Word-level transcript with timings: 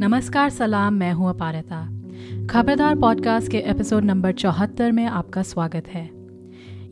नमस्कार, 0.00 0.50
सलाम, 0.50 0.94
मैं 0.94 1.12
हूँ 1.12 1.30
अपारता। 1.30 2.00
खबरदार 2.50 2.98
पॉडकास्ट 2.98 3.50
के 3.50 3.58
एपिसोड 3.58 4.04
नंबर 4.04 4.32
चौहत्तर 4.32 4.92
में 4.92 5.06
आपका 5.06 5.42
स्वागत 5.42 5.88
है। 5.88 6.10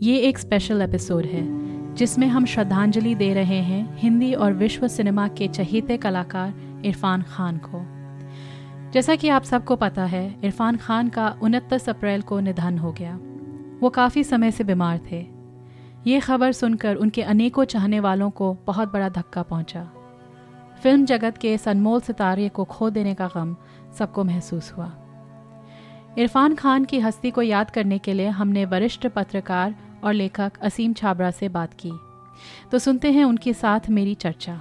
ये 0.02 0.19
एक 0.19 0.38
स्पेशल 0.38 0.82
एपिसोड 0.82 1.24
है, 1.24 1.69
जिसमें 1.95 2.27
हम 2.27 2.45
श्रद्धांजलि 2.45 3.14
दे 3.14 3.34
रहे 3.34 3.56
हैं 3.56 3.96
हिंदी 3.98 4.34
और 4.34 4.52
विश्व 4.52 4.89
सिनेमा 4.89 5.29
के 5.29 5.48
चहीते 5.48 5.96
कलाकार 5.96 6.55
इरफान 6.84 7.23
खान 7.23 7.61
को। 7.64 7.86
जैसा 8.93 9.14
कि 9.14 9.29
आप 9.29 9.43
सबको 9.43 9.77
पता 9.77 10.05
है, 10.05 10.36
इरफान 10.45 10.77
खान 10.77 11.09
का 11.09 11.39
उनतीस 11.43 11.89
अप्रैल 11.89 12.23
को 12.23 12.41
निधन 12.41 12.79
हो 12.79 12.93
गया। 12.93 13.20
वो 13.80 13.91
काफ़ी 13.91 14.25
समय 14.25 14.50
से 14.50 14.64
बीमार 14.64 15.00
थे। 15.12 15.38
ये 16.07 16.20
खबर 16.20 16.52
सुनकर 16.52 16.95
उनके 16.95 17.23
अनेकों 17.23 17.65
चाहने 17.65 18.01
वालों 18.01 18.30
को 18.30 18.52
बहुत 18.66 18.93
बड़ा 18.93 19.09
धक्का 19.09 19.43
पहुँचा। 19.43 19.83
फ़िल्म 20.83 21.05
जगत 21.05 21.39
के 21.39 21.52
इस 21.55 21.66
अनमोल 21.69 22.01
सितारे 22.01 22.48
को 22.48 22.65
खो 22.65 22.91
देने 22.91 23.15
का 23.15 23.27
गम 23.27 23.56
सबको 23.98 24.25
महसूस 24.25 24.73
हुआ। 24.73 24.92
इरफान 26.19 26.55
खान 26.55 26.84
की 26.84 26.98
हस्ती 27.01 27.30
को 27.30 27.42
याद 27.42 27.70
करने 27.70 27.98
के 27.98 28.12
लिए 28.12 28.29
हमने 28.29 28.65
वरिष्ठ 28.65 29.06
पत्रकार 29.06 29.75
और 30.05 30.12
लेखक 30.12 30.59
असीम 30.62 30.92
छाबड़ा 30.92 31.30
से 31.30 31.48
बात 31.48 31.75
की। 31.75 31.92
तो 32.73 32.78
सुनते 32.78 33.11
हैं 33.12 33.25
उनके 33.25 33.53
साथ 33.55 33.89
मेरी 33.91 34.15
चर्चा। 34.15 34.61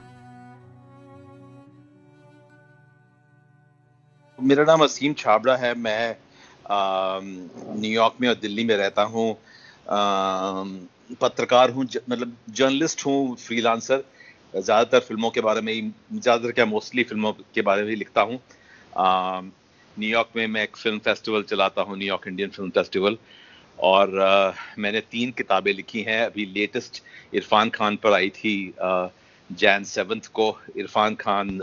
मेरा 4.40 4.64
नाम 4.64 4.84
असीम 4.84 5.14
छाबड़ा 5.14 5.56
है। 5.56 5.74
मैं 5.76 6.16
न्यूयॉर्क 6.72 8.14
में 8.22 8.28
और 8.30 8.36
दिल्ली 8.36 8.64
में 8.66 8.76
रहता 8.78 9.04
हूँ। 9.06 9.32
पत्रकार 11.16 11.70
हूँ 11.72 11.86
मतलब 12.10 12.36
जर्नलिस्ट 12.50 13.06
हूँ 13.06 13.36
फ्रीलांसर 13.38 14.04
ज़्यादातर 14.56 15.00
फ़िल्मों 15.00 15.30
के 15.30 15.42
बारे 15.42 15.62
में 15.62 15.74
ही 15.74 15.82
ज़्यादातर 16.14 16.52
क्या 16.52 16.66
मोस्टली 16.66 17.04
फ़िल्मों 17.04 17.32
के 17.56 17.62
बारे 17.62 17.84
में 17.84 17.90
ही 17.90 17.96
लिखता 17.96 18.22
हूँ 18.22 18.40
न्यूयॉर्क 19.98 20.30
में 20.36 20.46
मैं 20.48 20.64
एक 20.64 20.76
फ़िल्म 20.78 21.00
फेस्टिवल 21.00 21.44
चलाता 21.44 21.82
हूँ 21.82 21.98
न्यूयॉर्क 21.98 22.28
इंडियन 22.28 22.50
फ़िल्म 22.50 22.70
फेस्टिवल 22.70 23.18
और 23.84 24.20
आ, 24.20 24.54
मैंने 24.78 25.02
तीन 25.12 25.32
किताबें 25.32 25.74
लिखी 25.74 26.02
हैं 26.02 26.22
अभी 26.26 26.46
लेटेस्ट 26.46 27.02
इरफान 27.34 27.70
खान 27.70 27.96
पर 27.96 28.14
आई 28.14 28.30
थी 28.36 28.56
जैन 29.50 29.84
सेवंथ 29.86 30.28
को 30.34 30.50
Irrfan 30.78 31.16
Khan 31.16 31.58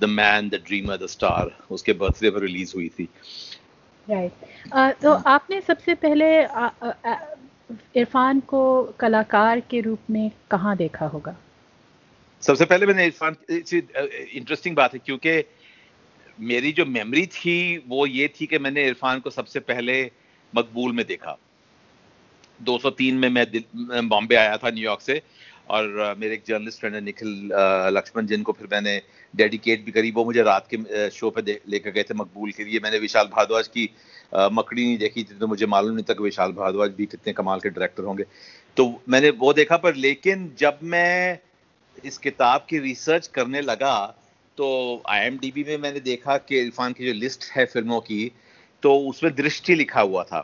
the 0.00 0.04
man 0.04 0.48
the 0.48 0.62
dreamer 0.66 0.96
the 0.96 1.06
star 1.08 1.56
उसके 1.70 1.92
बर्थडे 1.94 2.30
पर 2.30 2.40
रिलीज़ 2.40 2.74
हुई 2.74 2.88
थी 2.98 3.08
राइट 4.08 4.32
right. 4.32 4.72
uh, 4.72 5.02
तो 5.02 5.12
हाँ। 5.12 5.22
आपने 5.26 5.60
सबसे 5.60 5.94
पहले 5.96 6.26
इरफान 7.96 8.40
को 8.40 8.60
कलाकार 9.00 9.60
के 9.60 9.80
रूप 9.80 10.10
में 10.10 10.30
कहाँ 10.50 10.76
देखा 10.76 11.06
होगा? 11.06 11.36
सबसे 12.42 12.64
पहले 12.64 12.86
मैंने 12.86 13.04
इरफान 13.06 13.36
इंटरेस्टिंग 13.50 14.76
बात 14.76 14.94
है 14.94 14.98
क्योंकि 14.98 15.42
मेरी 16.38 16.72
जो 16.72 16.84
मेमोरी 16.86 17.26
थी, 17.26 17.84
वो 17.88 18.06
ये 18.06 18.28
थी 18.40 18.46
कि 18.46 18.58
मैंने 18.58 18.86
इरफान 18.86 19.20
को 19.20 19.30
सबसे 19.30 19.60
पहले 19.60 20.10
मकबूल 20.52 20.92
में 20.92 21.04
देखा। 21.06 21.36
203 22.62 23.14
में 23.14 23.28
मैं 23.28 24.08
बॉम्बे 24.08 24.34
आया 24.34 24.56
था 24.56 24.70
न्यूयॉर्क 24.70 25.00
से। 25.00 25.20
और 25.70 26.14
मेरे 26.18 26.34
एक 26.34 26.42
जर्नलिस्ट 26.48 26.80
फ्रेंड 26.80 26.94
है, 26.94 27.00
निखिल 27.02 27.50
लक्ष्मण, 27.92 28.26
जिनको 28.26 28.52
फिर 28.52 28.68
मैंने 28.72 29.00
डेडिकेट 29.34 29.84
भी 29.84 29.92
करी, 29.92 30.10
वो 30.10 30.24
मुझे 30.24 30.42
रात 30.42 30.68
के 30.74 31.10
शो 31.10 31.30
पे 31.30 31.60
लेकर 31.68 31.90
गए 31.90 32.02
थे 32.02 32.14
मकबूल 32.14 32.52
के 32.52 32.64
लिए। 32.64 32.80
मैंने 32.82 32.98
विशाल 32.98 33.26
भारद्वाज 33.34 33.68
की 33.68 33.88
मकड़ी 34.52 34.84
नहीं 34.84 34.98
देखी 34.98 35.24
थी 35.24 35.38
तो 35.38 35.46
मुझे 35.46 35.66
मालूम 35.66 35.94
नहीं 35.94 36.04
था 36.04 36.14
कि 36.14 36.22
विशाल 36.22 36.52
भारद्वाज 36.52 36.90
भी 36.92 37.06
कितने 37.06 37.32
कमाल 37.32 37.60
के 37.60 37.70
डायरेक्टर 37.70 38.04
होंगे। 38.04 38.24
तो 38.76 39.02
मैंने 39.08 39.30
वो 39.38 39.52
देखा, 39.54 39.76
पर 39.76 39.94
लेकिन 39.96 40.52
जब 40.58 40.78
मैं 40.84 41.38
इस 42.04 42.18
किताब 42.18 42.66
की 42.70 42.78
रिसर्च 42.78 43.26
करने 43.26 43.60
लगा 43.62 43.96
तो 44.58 44.66
आईएमडीबी 45.08 45.64
में 45.64 45.78
मैंने 45.78 46.00
देखा 46.02 46.36
कि 46.38 46.58
इरफान 46.58 46.92
की 46.92 47.06
जो 47.06 47.12
लिस्ट 47.14 47.44
है 47.52 47.64
फ़िल्मों 47.66 48.00
की 48.00 48.30
तो 48.82 48.94
उसमें 49.08 49.34
दृष्टि 49.34 49.74
लिखा 49.74 50.00
हुआ 50.00 50.22
था। 50.24 50.40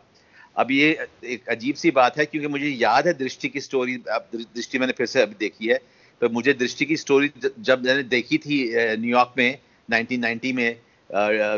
अब 0.57 0.71
ये 0.71 0.89
एक 1.27 1.49
अजीब 1.51 1.75
सी 1.77 1.91
बात 1.93 2.19
है, 2.19 2.25
क्योंकि 2.27 2.49
मुझे 2.49 2.69
याद 2.69 3.07
है 3.07 3.13
दृष्टि 3.15 3.49
की 3.49 3.61
स्टोरी 3.61 3.95
अब 4.13 4.29
दृष्टि 4.35 4.79
मैंने 4.79 4.93
फिर 4.93 5.07
से 5.07 5.23
अभी 5.23 5.35
देखी 5.41 5.67
है, 5.67 5.81
पर 6.21 6.29
मुझे 6.31 6.53
दृष्टि 6.55 6.85
की 6.87 6.97
स्टोरी 6.97 7.31
जब 7.61 7.85
मैंने 7.85 8.03
देखी 8.05 8.39
थी 8.39 8.63
न्यूयॉर्क 8.97 9.33
में 9.39 9.59
1990 9.89 10.53
में 10.55 10.77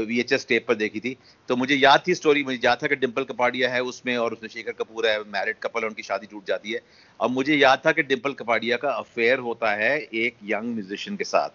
वी 0.07 0.19
एच 0.21 0.33
टेप 0.49 0.65
पर 0.69 0.75
देखी 0.75 1.01
थी 1.01 1.17
तो 1.49 1.57
मुझे 1.57 1.75
याद 1.75 2.03
थी 2.07 2.15
स्टोरी 2.15 2.43
मुझे 2.45 2.59
याद 2.65 2.79
था 2.83 2.87
कि 2.87 2.97
डिम्पल 2.97 3.25
कपाड़िया 3.25 3.69
है 3.71 3.83
उसमें 3.84 4.17
और 4.17 4.33
उसमें 4.33 4.49
शेखर 4.51 4.73
कपूर 4.75 5.07
है 5.07 5.19
मैरिड 5.31 5.57
कपल 5.63 5.81
है, 5.81 5.89
उनकी 5.89 6.03
शादी 6.03 6.27
टूट 6.27 6.47
जाती 6.47 6.73
है 6.73 6.81
अब 7.21 7.31
मुझे 7.31 7.55
याद 7.57 7.83
था 7.87 7.93
कि 7.93 8.03
डिम्पल 8.05 8.33
कपाड़िया 8.34 8.77
का 8.77 8.91
अफेयर 8.91 9.39
होता 9.41 9.71
है 9.75 9.97
एक 9.99 10.37
यंग 10.45 10.75
म्यूजिशियन 10.75 11.17
के 11.17 11.25
साथ, 11.27 11.51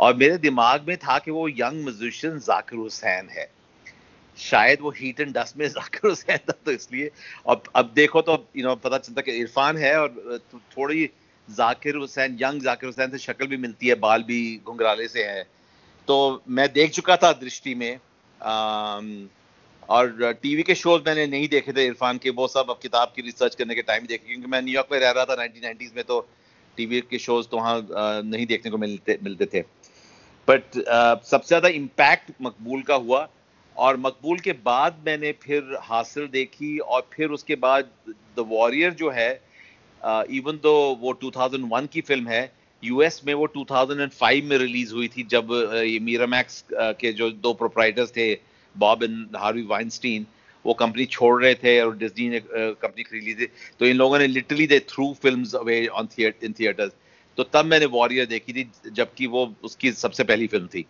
और 0.00 0.14
मेरे 0.16 0.36
दिमाग 0.38 0.88
में 0.88 0.96
था 0.98 1.18
कि 1.18 1.30
वो 1.30 1.48
यंग 1.50 1.84
म्यूजिशियन 1.84 2.38
जाकिर 2.40 2.78
हुसैन 2.78 3.28
है। 3.30 3.50
शायद 4.36 4.80
वो 4.80 4.90
हीट 4.92 5.20
एंड 5.20 5.34
डस्ट 5.34 5.56
में 5.56 5.66
जाकिर 5.68 6.10
हुसैन 6.10 6.38
था 6.38 6.58
तो 6.64 6.72
इसलिए। 6.72 7.10
अब 7.48 7.62
अब 7.76 7.92
देखो 7.94 8.22
तो 8.22 8.32
यू 8.56 8.64
नो 8.64 8.74
पता 8.78 8.98
चलता 8.98 9.22
कि 9.22 9.32
इरफान 9.32 9.76
है 9.78 9.96
और 9.98 10.40
थोड़ी 10.76 11.04
जाकिर 11.48 11.96
हुसैन 11.96 12.38
यंग 12.40 12.62
जाकिर 12.62 12.88
हुसैन 12.88 13.10
से 13.10 13.18
शक्ल 13.20 13.46
भी 13.46 13.56
मिलती 13.58 13.88
है 13.88 13.94
बाल 14.00 14.22
भी 14.22 14.40
घुंघराले 14.64 15.08
से 15.08 15.24
है। 15.24 15.42
तो 16.08 16.42
मैं 16.50 16.72
देख 16.72 16.90
चुका 16.92 17.16
था 17.16 17.32
दृष्टि 17.34 17.74
में 17.74 17.98
आम, 18.40 19.28
और 19.88 20.32
टीवी 20.42 20.62
के 20.62 20.74
शोज़ 20.74 21.02
मैंने 21.06 21.26
नहीं 21.26 21.48
देखे 21.48 21.72
थे 21.72 21.84
इरफान 21.86 22.18
के 22.18 22.30
वो 22.32 22.46
सब 22.48 22.70
अब 22.70 22.78
किताब 22.82 23.12
की 23.16 23.22
रिसर्च 23.22 23.54
करने 23.54 23.74
के 23.74 23.82
टाइम 23.82 24.06
देखे 24.06 24.26
क्योंकि 24.26 24.46
मैं 24.46 24.60
न्यूयॉर्क 24.62 24.88
में 24.92 24.98
रह 25.00 25.10
रहा 25.10 25.24
था 25.24 25.34
नाइनटीन 25.36 25.90
में 25.96 26.04
तो 26.04 26.20
टीवी 26.76 27.00
के 27.10 27.18
शोज़ 27.18 27.48
तो 27.48 27.56
वहाँ 27.56 28.22
नहीं 28.24 28.46
देखने 28.46 28.70
को 28.70 28.78
मिलते 28.78 29.18
मिलते 29.22 29.46
थे। 29.46 29.60
बट 30.48 30.76
सबसे 31.24 31.48
ज़्यादा 31.48 31.68
इम्पैक्ट 31.76 32.30
मकबूल 32.42 32.82
का 32.82 32.94
हुआ 32.96 33.22
और 33.76 33.96
मकबूल 33.96 34.38
के 34.38 34.52
बाद 34.64 35.02
मैंने 35.06 35.32
फिर 35.42 35.76
हासिल 35.82 36.26
देखी 36.26 36.78
और 36.78 37.08
फिर 37.12 37.28
उसके 37.28 37.54
बाद 37.56 37.90
द 38.08 38.44
वॉरियर 38.48 38.94
जो 38.94 39.10
है 39.10 39.30
इवन 40.36 40.58
दो 40.62 40.74
वो 41.00 41.18
2001 41.24 41.88
की 41.88 42.00
फ़िल्म 42.00 42.28
है 42.28 42.52
यूएस 42.82 43.20
में 43.26 43.32
वो 43.34 43.48
2005 43.56 44.42
में 44.42 44.56
रिलीज़ 44.58 44.92
हुई 44.94 45.08
थी 45.08 45.22
जब 45.30 45.52
ये 45.84 45.98
मीरा 46.00 46.26
मैक्स 46.26 46.64
के 46.72 47.12
जो 47.12 47.30
दो 47.30 47.52
प्रोप्राइटर्स 47.54 48.10
थे 48.16 48.32
बॉब 48.76 49.02
एंड 49.02 49.36
हार्वी 49.36 49.62
वाइनस्टीन 49.66 50.26
वो 50.64 50.74
कंपनी 50.74 51.04
छोड़ 51.06 51.42
रहे 51.42 51.54
थे 51.54 51.80
और 51.80 51.96
डिज्नी 51.96 52.28
ने 52.28 52.40
कंपनी 52.50 53.02
खरीद 53.02 53.24
ली 53.24 53.34
थी 53.34 53.46
तो 53.80 53.86
इन 53.86 53.96
लोगों 53.96 54.18
ने 54.18 54.26
literally 54.26 54.66
they 54.66 54.78
threw 54.90 55.12
film 55.22 55.44
away 55.58 55.86
on 55.86 56.08
theatre 56.18 56.46
in 56.46 56.54
theatres 56.60 56.92
तो 57.38 57.42
तब 57.44 57.64
मैंने 57.64 57.86
वॉरियर 57.86 58.26
देखी 58.26 58.52
थी, 58.52 58.70
जबकि 58.92 59.26
वो 59.26 59.54
उसकी 59.64 59.92
सबसे 59.92 60.24
पहली 60.24 60.46
फ़िल्म 60.46 60.66
थी। 60.66 60.84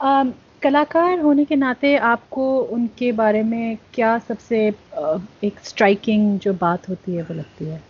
कलाकार 0.00 1.18
होने 1.20 1.44
के 1.44 1.56
नाते 1.56 1.96
आपको 1.96 2.44
उनके 2.74 3.10
बारे 3.12 3.42
में 3.42 3.76
क्या 3.94 4.18
सबसे 4.18 4.66
एक 5.44 5.60
स्ट्राइकिंग 5.64 6.38
जो 6.40 6.52
बात 6.54 6.88
होती 6.88 7.14
है 7.14 7.22
वो 7.22 7.34
लगती 7.34 7.64
है? 7.64 7.82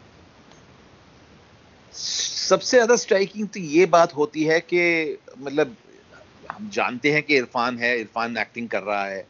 सबसे 1.94 2.76
ज़्यादा 2.76 2.96
स्ट्राइकिंग 2.96 3.48
तो 3.48 3.60
ये 3.60 3.86
बात 3.86 4.14
होती 4.16 4.44
है 4.44 4.60
कि 4.60 4.82
मतलब 5.38 5.76
हम 6.50 6.68
जानते 6.72 7.12
हैं 7.12 7.22
कि 7.22 7.36
इरफान 7.36 7.78
है, 7.78 7.98
इरफान 8.00 8.36
एक्टिंग 8.36 8.68
कर 8.68 8.82
रहा 8.82 9.04
है, 9.04 9.26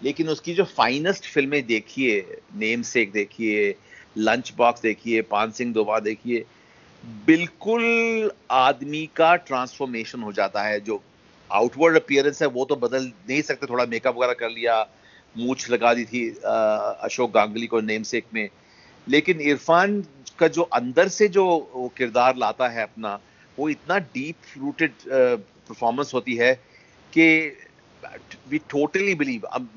लेकिन 0.00 0.28
उसकी 0.28 0.54
जो 0.54 0.64
फाइनेस्ट 0.64 1.24
फ़िल्में 1.24 1.66
देखिए, 1.66 2.38
नेम 2.56 2.82
सेक 2.82 3.12
देखिए 3.12 3.74
लंच 4.18 4.52
बॉक्स 4.56 4.82
देखिए, 4.82 5.22
पान 5.22 5.50
सिंह 5.50 5.72
दोबा 5.72 5.98
देखिए, 6.00 6.44
बिल्कुल 7.26 8.30
आदमी 8.50 9.08
का 9.16 9.34
ट्रांसफॉर्मेशन 9.36 10.22
हो 10.22 10.32
जाता 10.32 10.62
है, 10.62 10.80
जो 10.80 11.02
आउटवर्ड 11.52 11.96
अपियरेंस 11.96 12.42
है, 12.42 12.48
वो 12.48 12.64
तो 12.64 12.76
बदल 12.76 13.04
नहीं 13.28 13.42
सकते, 13.42 13.66
थोड़ा 13.66 13.84
मेकअप 13.86 14.16
वगैरह 14.16 14.32
कर 14.40 14.50
लिया, 14.50 14.86
मूछ 15.34 15.70
लगा 15.70 15.92
दी 15.94 16.04
थी 16.04 16.28
अशोक 16.44 17.32
गांगुली 17.32 17.66
को 17.66 17.80
नेम 17.82 18.02
सेक 18.02 18.24
में। 18.34 18.48
लेकिन 19.06 19.40
इरफान 19.40 20.00
का 20.38 20.48
जो 20.48 20.62
अंदर 20.62 21.08
से 21.08 21.28
जो 21.28 21.92
किरदार 21.96 22.36
लाता 22.36 22.68
है 22.68 22.82
अपना, 22.82 23.18
वो 23.58 23.68
इतना 23.68 23.98
डीप 23.98 24.36
रूटेड 24.58 24.92
परफॉर्मेंस 25.08 26.14
होती 26.14 26.34
है 26.36 26.52
कि 27.12 27.26
वी 28.48 28.58
टोटली 28.70 29.14
बिलीव 29.14 29.42
अब 29.44 29.68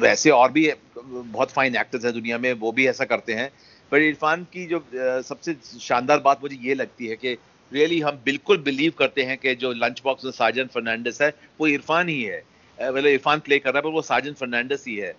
वैसे 0.00 0.30
और 0.30 0.52
भी 0.52 0.70
बहुत 0.96 1.50
फाइन 1.50 1.76
एक्टर्स 1.76 2.04
हैं 2.04 2.12
दुनिया 2.14 2.38
में, 2.38 2.52
वो 2.52 2.72
भी 2.72 2.86
ऐसा 2.88 3.04
करते 3.04 3.32
हैं। 3.32 3.50
पर 3.92 4.02
इरफान 4.02 4.44
की 4.52 4.66
जो 4.66 4.84
सबसे 5.22 5.54
शानदार 5.80 6.18
बात 6.20 6.42
मुझे 6.42 6.58
ये 6.62 6.74
लगती 6.74 7.06
है 7.06 7.16
कि 7.16 7.36
रियली 7.72 8.00
हम 8.00 8.20
बिल्कुल 8.24 8.58
बिलीव 8.58 8.92
करते 8.98 9.22
हैं 9.22 9.36
कि 9.38 9.54
जो 9.54 9.72
लंच 9.72 10.00
बॉक्स 10.04 10.24
में 10.24 10.32
साजन 10.32 10.66
फर्नांडिस 10.66 11.20
है 11.22 11.34
वो 11.60 11.66
इरफान 11.66 12.08
ही 12.08 12.22
है। 12.22 12.42
मतलब 12.78 13.06
इरफान 13.06 13.40
प्ले 13.40 13.58
कर 13.58 13.70
रहा 13.70 13.78
है 13.78 13.82
पर 13.82 13.90
वो 13.90 14.02
साजन 14.02 14.32
फर्नांडिस 14.32 14.86
ही 14.86 14.96
है। 14.96 15.14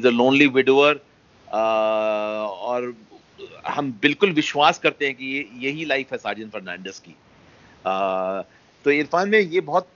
द 0.00 0.10
लोनली 0.14 0.46
विडोअर 0.46 1.00
और 1.48 2.94
हम 3.66 3.92
बिल्कुल 4.02 4.32
विश्वास 4.32 4.78
करते 4.78 5.06
हैं 5.06 5.14
कि 5.14 5.26
ये 5.26 5.48
यही 5.60 5.84
लाइफ 5.84 6.12
है 6.12 6.18
साजन 6.18 6.48
फर्नांडिस 6.48 6.98
की। 6.98 7.10
uh, 7.10 8.42
तो 8.84 8.90
इरफान 8.90 9.28
में 9.28 9.38
ये 9.38 9.60
बहुत 9.60 9.88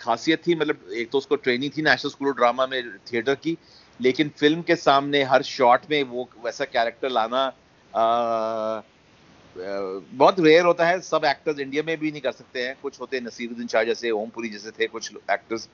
खासियत 0.00 0.46
थी 0.46 0.54
मतलब 0.54 0.92
एक 0.96 1.10
तो 1.10 1.18
उसको 1.18 1.36
ट्रेनिंग 1.36 1.72
थी 1.76 1.82
नेशनल 1.82 2.10
स्कूल 2.10 2.28
ऑफ़ 2.28 2.36
ड्रामा 2.36 2.66
में 2.66 2.98
थिएटर 3.12 3.34
की 3.34 3.56
लेकिन 4.00 4.28
फ़िल्म 4.38 4.62
के 4.62 4.76
सामने 4.76 5.22
हर 5.22 5.42
शॉट 5.42 5.80
में 5.90 6.02
वो 6.02 6.28
वैसा 6.44 6.64
कैरेक्टर 6.64 7.10
लाना 7.10 7.42
बहुत 9.56 10.40
रेयर 10.40 10.64
होता 10.64 10.86
है 10.86 11.00
सब 11.02 11.24
एक्टर्स 11.26 11.58
इंडिया 11.60 11.82
में 11.86 11.96
भी 12.00 12.10
नहीं 12.10 12.20
कर 12.22 12.32
सकते 12.32 12.62
हैं। 12.62 12.76
कुछ 12.82 13.00
होते 13.00 13.16
हैं 13.16 13.24
नसीरुद्दीन 13.24 13.66
शाह 13.66 13.82
जैसे 13.84 14.10
ओमपुरी 14.12 14.48
जैसे 14.48 14.70
थे 14.70 14.86
कुछ 14.88 15.10
एक्टर्स 15.30 15.68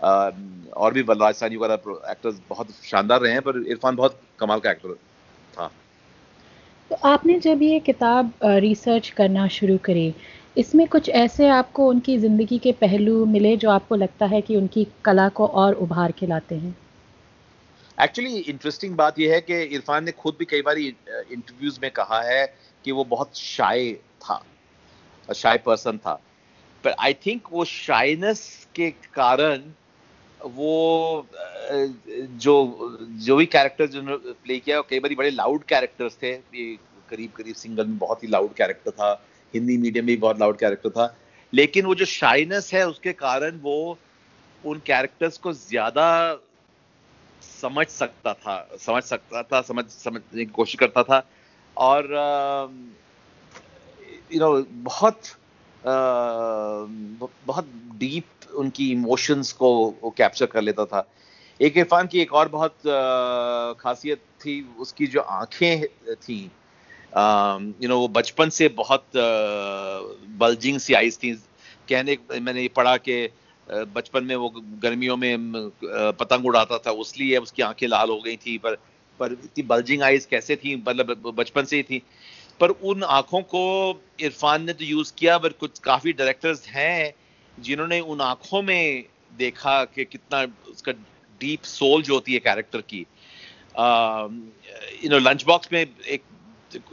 और 0.00 0.92
भी 0.94 1.02
बलराज 1.02 1.34
सानी 1.34 1.56
वगैरह 1.56 2.10
एक्टर्स 2.10 2.40
बहुत 2.48 2.70
शानदार 2.84 3.20
रहे 3.20 3.32
हैं 3.32 3.42
पर 3.42 3.62
इरफान 3.66 3.96
बहुत 3.96 4.20
कमाल 4.40 4.60
का 4.60 4.70
एक्टर 4.70 4.94
था। 5.54 5.70
तो 6.90 6.96
आपने 7.08 7.38
जब 7.40 7.62
ये 7.62 7.78
किताब 7.80 8.32
रिसर्च 8.44 9.08
करना 9.16 9.46
शुरू 9.50 9.76
करी 9.84 10.14
इसमें 10.58 10.86
कुछ 10.88 11.08
ऐसे 11.08 11.48
आपको 11.48 11.88
उनकी 11.88 12.16
ज़िंदगी 12.18 12.58
के 12.58 12.72
पहलू 12.80 13.24
मिले 13.26 13.56
जो 13.56 13.70
आपको 13.70 13.96
लगता 13.96 14.26
है 14.26 14.40
कि 14.40 14.56
उनकी 14.56 14.86
कला 15.04 15.28
को 15.30 15.46
और 15.46 15.74
उभार 15.76 16.12
के 16.12 16.26
लाते 16.26 16.54
हैं? 16.54 16.76
एक्चुअली 17.98 18.38
इंटरेस्टिंग 18.40 18.94
बात 18.96 19.18
यह 19.18 19.34
है 19.34 19.40
कि 19.40 19.62
इरफान 19.64 20.04
ने 20.04 20.12
खुद 20.14 20.36
भी 20.38 20.44
कई 20.44 20.62
बार 20.62 20.78
इंटरव्यूज़ 20.78 21.78
में 21.82 21.90
कहा 21.90 22.20
है 22.22 22.44
कि 22.84 22.92
वो 22.92 23.04
बहुत 23.04 23.36
शाय 23.36 23.92
था 23.92 24.42
शाय 25.28 25.58
पर्सन 25.66 25.98
था. 25.98 26.12
पर 26.84 26.94
आई 26.98 27.14
थिंक 27.26 27.48
वो 27.52 27.64
शाइनेस 27.64 28.68
के 28.74 28.90
कारण 29.14 29.62
वो 30.40 31.26
जो 32.44 32.54
जो 33.24 33.36
भी 33.36 33.46
कैरेक्टर 33.46 33.86
जो 33.86 34.02
प्ले 34.44 34.58
किया, 34.58 34.80
कई 34.80 35.00
बार 35.00 35.14
बड़े 35.14 35.30
लाउड 35.30 35.64
कैरेक्टर्स 35.64 36.16
थे. 36.22 36.34
करीब 37.10 37.30
करीब 37.36 37.54
सिंगल 37.54 37.86
में 37.86 37.98
बहुत 37.98 38.22
ही 38.22 38.28
लाउड 38.28 38.54
कैरेक्टर 38.54 38.90
था. 38.90 39.12
हिंदी 39.54 39.76
मीडियम 39.78 40.04
में 40.04 40.14
भी 40.14 40.20
बहुत 40.20 40.40
लाउड 40.40 40.58
कैरेक्टर 40.58 40.90
था. 40.90 41.16
लेकिन 41.52 41.86
वो 41.86 41.94
जो 41.94 42.04
शाइनेस 42.04 42.72
है, 42.74 42.86
उसके 42.88 43.12
कारण 43.12 43.58
वो 43.60 43.98
उन 44.64 44.80
कैरेक्टर्स 44.86 45.38
को 45.38 45.52
ज़्यादा 45.52 46.40
समझ 47.42 47.86
सकता 47.86 48.32
था, 48.34 48.68
समझ 48.80 49.02
सकता 49.02 49.42
था, 49.42 49.60
समझ, 49.62 49.84
समझने 49.84 50.44
की 50.44 50.50
कोशिश 50.52 50.74
करता 50.80 51.02
था. 51.02 51.18
और 51.80 52.04
यू 54.32 54.40
नो 54.40 54.50
बहुत 54.84 55.20
बहुत 57.46 57.68
डीप 57.98 58.54
उनकी 58.54 58.90
इमोशंस 58.92 59.52
को 59.52 59.68
वो 60.02 60.10
कैप्चर 60.16 60.46
कर 60.46 60.62
लेता 60.62 60.84
था। 60.84 61.06
एक 61.60 61.76
इरफान 61.78 62.06
की 62.06 62.20
एक 62.20 62.32
और 62.32 62.48
बहुत 62.48 62.74
खासियत 63.80 64.18
थी, 64.40 64.60
उसकी 64.78 65.06
जो 65.06 65.20
आँखें 65.20 65.86
थी 66.16 66.40
यू 66.42 67.88
नो 67.88 67.98
वो 67.98 68.08
बचपन 68.10 68.48
से 68.50 68.68
बहुत 68.76 69.04
बल्जिंग 70.40 70.78
सी 70.78 70.94
आईज 70.94 71.18
थी। 71.18 71.32
कहने, 71.88 72.16
मैंने 72.40 72.62
ये 72.62 72.68
पढ़ा 72.68 72.96
कि 72.98 73.28
बचपन 73.68 74.24
में 74.24 74.36
वो 74.36 74.52
गर्मियों 74.82 75.16
में 75.16 75.52
पतंग 75.84 76.46
उड़ाता 76.46 76.78
था, 76.78 76.90
उसलिए 76.92 77.36
उसकी 77.38 77.62
आँखें 77.62 77.86
लाल 77.88 78.10
हो 78.10 78.20
गई 78.20 78.36
थी, 78.36 78.56
पर 78.58 78.76
पर 79.20 79.32
इतनी 79.34 79.62
बल्जिंग 79.64 80.02
आईज 80.02 80.24
कैसे 80.26 80.56
थी 80.56 80.74
मतलब 80.78 81.32
बचपन 81.36 81.64
से 81.64 81.76
ही 81.76 81.82
थी। 81.82 82.02
पर 82.60 82.70
उन 82.70 83.02
आँखों 83.04 83.40
को 83.44 83.62
इरफान 84.20 84.64
ने 84.64 84.72
तो 84.72 84.84
यूज़ 84.84 85.12
किया, 85.18 85.38
पर 85.38 85.52
कुछ 85.54 85.78
काफ़ी 85.78 86.12
डायरेक्टर्स 86.12 86.66
हैं 86.68 87.12
जिन्होंने 87.58 88.00
उन 88.02 88.20
आँखों 88.20 88.62
में 88.62 89.04
देखा 89.38 89.82
कि 89.86 90.04
कितना 90.06 90.42
उसका 90.70 90.92
डीप 91.40 91.62
सोल 91.64 92.02
जो 92.02 92.14
होती 92.14 92.32
है 92.34 92.38
कैरेक्टर 92.40 92.80
की। 92.90 92.98
यू 95.04 95.10
नो 95.10 95.18
लंच 95.20 95.44
बॉक्स 95.44 95.72
में 95.72 95.80
एक 95.80 96.22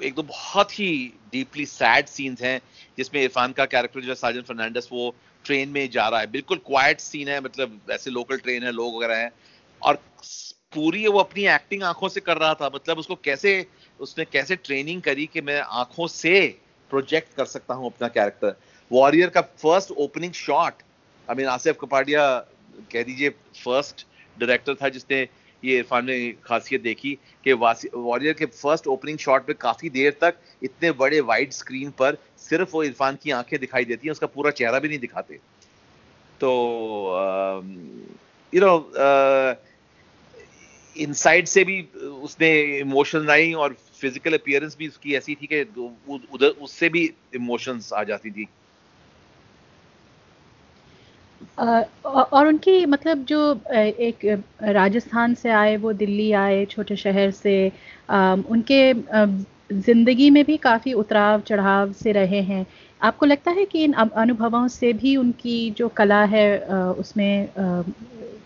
एक 0.04 0.16
तो 0.16 0.24
बहुत 0.24 0.72
ही 0.80 0.90
डीपली 1.32 1.66
सैड 1.66 2.06
सीन्स 2.08 2.42
हैं, 2.42 2.60
जिसमें 2.98 3.22
इरफान 3.22 3.52
का 3.52 3.66
कैरेक्टर 3.66 4.02
जो 4.02 4.10
है 4.10 4.16
साजन 4.16 4.42
फर्नांडस 4.42 4.88
वो 4.92 5.14
ट्रेन 5.46 5.70
में 5.70 5.90
जा 5.92 6.08
रहा 6.10 6.20
है। 6.20 6.28
बिल्कुल 6.28 6.58
क्वाइट 6.66 7.00
सीन 7.00 7.28
है 7.28 7.40
मतलब 7.42 7.80
ऐसे 7.92 8.12
लोकल 8.12 8.38
ट्रेन 8.38 8.64
है, 8.64 8.72
लोग 8.72 8.96
वगैरह 8.96 9.18
हैं। 9.18 9.32
और 9.82 10.00
पूरी 10.74 11.08
वो 11.08 11.20
अपनी 11.20 11.46
एक्टिंग 11.48 11.84
आँखों 11.84 12.08
से 12.10 12.20
कर 12.20 12.38
रहा 12.38 12.54
था। 12.54 12.70
मतलब 12.76 12.98
उसको 12.98 13.16
कैसे, 13.16 13.66
उसने 14.00 14.26
कैसे 14.26 14.56
ट्रेनिंग 14.56 15.02
करी 15.02 15.26
कि 15.26 15.42
मैं 15.42 15.60
आँखों 15.62 16.08
से 16.08 16.40
प्रोजेक्ट 16.92 17.36
कर 17.38 17.46
सकता 17.46 17.74
हूँ 17.74 17.86
अपना 17.86 18.08
कैरेक्टर 18.08 18.56
वॉरियर 18.92 19.30
का 19.30 19.42
first 19.42 19.92
opening 19.92 20.34
shot 20.34 20.84
I 21.28 21.36
mean 21.36 21.48
Asif 21.48 21.78
Kapadia 21.82 22.28
कह 22.92 23.04
दीजिए 23.04 23.30
फ़र्स्ट 23.64 24.06
डायरेक्टर 24.38 24.76
था 24.76 24.90
जिसने 24.90 25.28
ये 25.64 25.78
इरफान 25.78 26.06
ने 26.06 26.18
खासियत 26.44 26.82
देखी 26.82 27.14
कि 27.44 27.54
वॉरियर 27.54 28.34
के 28.34 28.46
फ़र्स्ट 28.46 28.88
ओपनिंग 28.88 29.18
शॉट 29.18 29.50
में 29.50 29.58
काफ़ी 29.62 29.90
देर 29.90 30.18
तक 30.22 30.36
इतने 30.64 30.92
बड़े 31.00 31.20
वाइड 31.22 31.52
स्क्रीन 31.52 31.92
पर 31.92 32.18
सिर्फ़ 32.40 32.70
वो 32.74 32.84
इरफान 32.84 33.18
की 33.24 33.32
आँखें 33.32 33.60
दिखाई 33.60 33.86
देती 33.86 34.08
हैं, 34.08 34.12
उसका 34.12 34.28
पूरा 34.28 34.52
चेहरा 34.52 34.80
भी 34.80 34.88
नहीं 34.88 35.00
दिखाते। 35.00 35.40
तो 36.42 36.52
यू 38.54 38.62
नो 38.62 38.78
इनसाइड 41.00 41.46
से 41.48 41.64
भी 41.64 41.82
उसने 42.24 42.50
इमोशंस 42.80 43.30
आई 43.30 43.52
और 43.56 43.74
फ़िज़िकल 44.02 44.34
अपियरेंस 44.34 44.76
भी 44.80 44.88
उसकी 44.88 45.14
ऐसी 45.16 45.36
थी 45.36 45.48
कि 45.52 45.62
उधर, 45.62 46.48
उससे 46.48 46.90
भी 46.90 47.04
इमोशंस 47.36 47.92
आ 47.94 48.04
जाती 48.04 48.32
थी। 48.32 48.48
और 52.06 52.48
उनकी 52.48 52.86
मतलब 52.86 53.24
जो 53.26 53.40
एक 53.78 54.26
राजस्थान 54.62 55.34
से 55.36 55.50
आए, 55.52 55.76
वो 55.78 55.94
दिल्ली 55.94 56.32
आए, 56.34 56.66
छोटे 56.66 56.96
शहर 56.96 57.32
से 57.32 57.72
उनके 58.10 58.94
ज़िंदगी 59.74 60.30
में 60.30 60.44
भी 60.46 60.58
काफ़ी 60.58 60.94
उतराव 60.94 61.42
चढ़ाव 61.42 61.94
से 61.94 62.12
रहे 62.12 62.42
हैं। 62.42 62.66
आपको 63.02 63.26
लगता 63.26 63.52
है 63.52 63.66
कि 63.66 63.84
इन 63.84 63.94
अनुभवों 63.94 64.68
से 64.68 64.92
भी 64.94 65.16
उनकी 65.18 65.60
जो 65.78 65.88
कला 65.98 66.24
है 66.26 66.48
उसमें 66.96 67.50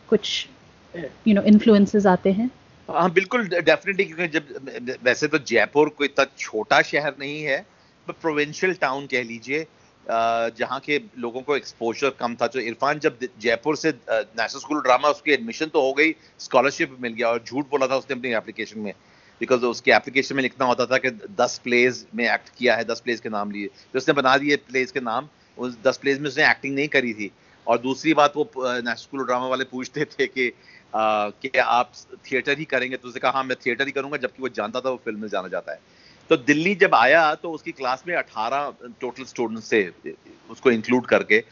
कुछ 0.09 0.48
यू 0.95 1.33
नो 1.33 1.41
इन्फ्लुएंसेस 1.43 2.05
आते 2.05 2.31
हैं? 2.31 2.49
हाँ 2.89 3.11
बिल्कुल 3.13 3.47
डेफिनेटली 3.49 4.05
क्योंकि 4.05 4.27
जब, 4.29 4.97
वैसे 5.03 5.27
तो 5.27 5.38
जयपुर 5.39 5.89
कोई 5.89 6.07
इतना 6.07 6.25
छोटा 6.38 6.81
शहर 6.83 7.15
नहीं 7.19 7.41
है 7.43 7.65
प्रोविंशियल 8.07 8.73
टाउन 8.81 9.05
कह 9.07 9.23
लीजिए 9.23 9.65
जहाँ 10.05 10.79
के 10.79 10.99
लोगों 11.19 11.41
को 11.41 11.55
एक्सपोजर 11.55 12.09
कम 12.19 12.35
था। 12.35 12.47
तो 12.47 12.59
इरफान, 12.59 12.99
जब 12.99 13.17
जयपुर 13.39 13.75
से 13.77 13.89
नेशनल 13.89 14.59
स्कूल 14.59 14.81
ड्रामा 14.81 15.09
उसकी 15.09 15.31
एडमिशन 15.31 15.65
तो 15.67 15.81
हो 15.81 15.93
गई 15.93 16.15
स्कॉलरशिप 16.39 16.97
मिल 17.01 17.13
गया, 17.13 17.27
और 17.27 17.43
झूठ 17.45 17.69
बोला 17.71 17.88
था 17.88 17.95
उसने 17.95 18.17
अपनी 18.17 18.33
एप्लीकेशन 18.35 18.79
में 18.79 18.93
बिकॉज़ 19.41 19.65
उसकी 19.65 19.91
एप्लीकेशन 19.91 20.35
में 20.35 20.41
लिखना 20.43 20.65
होता 20.65 20.85
था 20.85 20.97
कि 20.97 21.09
दस 21.38 21.59
प्लेज 21.63 22.05
में 22.15 22.25
एक्ट 22.25 22.49
किया 22.57 22.75
है, 22.75 22.83
दस 22.85 22.99
प्लेज 22.99 23.19
के 23.19 23.29
नाम 23.29 23.51
लिए। 23.51 23.67
तो 23.67 23.97
उसने 23.97 24.13
बना 24.13 24.35
दिए 24.38 24.55
प्लेज 24.67 24.91
के 24.91 24.99
नाम, 25.01 25.27
उस 25.57 25.77
दस 25.83 25.97
प्लेज 25.97 26.19
में 26.19 26.27
उसने 26.27 26.49
एक्टिंग 26.49 26.75
नहीं 26.75 26.88
करी 26.88 27.13
थी। 27.13 27.31
और 27.67 27.77
दूसरी 27.79 28.13
बात, 28.13 28.33
वो 28.35 28.51
नेशनल 28.57 28.93
स्कूल 28.95 29.25
ड्रामा 29.25 29.47
वाले 29.47 29.63
पूछते 29.65 30.05
थे 30.07 30.27
कि 30.27 30.51
कि 30.93 31.57
आप 31.57 31.91
थिएटर 32.31 32.59
ही 32.59 32.65
करेंगे 32.65 32.97
तो 32.97 33.07
उसने 33.07 33.19
कहा 33.19 33.31
हाँ 33.31 33.43
मैं 33.43 33.57
थिएटर 33.65 33.85
ही 33.85 33.91
करूँगा, 33.91 34.17
जबकि 34.17 34.41
वो 34.41 34.50
जानता 34.50 34.81
था 34.81 34.89
वो 34.89 35.01
फ़िल्म 35.05 35.19
में 35.19 35.27
जाना 35.29 35.48
जाता 35.48 35.71
है। 35.71 35.79
तो 36.29 36.38
दिल्ली 36.39 36.74
जब 36.75 36.95
आया 36.95 37.33
तो 37.36 37.51
उसकी 37.51 37.71
क्लास 37.71 38.03
में 38.07 38.15
18 38.15 38.71
टोटल 39.01 39.24
स्टूडेंट्स 39.24 39.71
थे, 39.71 39.83
उसको 40.50 40.71
इंक्लूड 40.71 41.05
करके, 41.05 41.43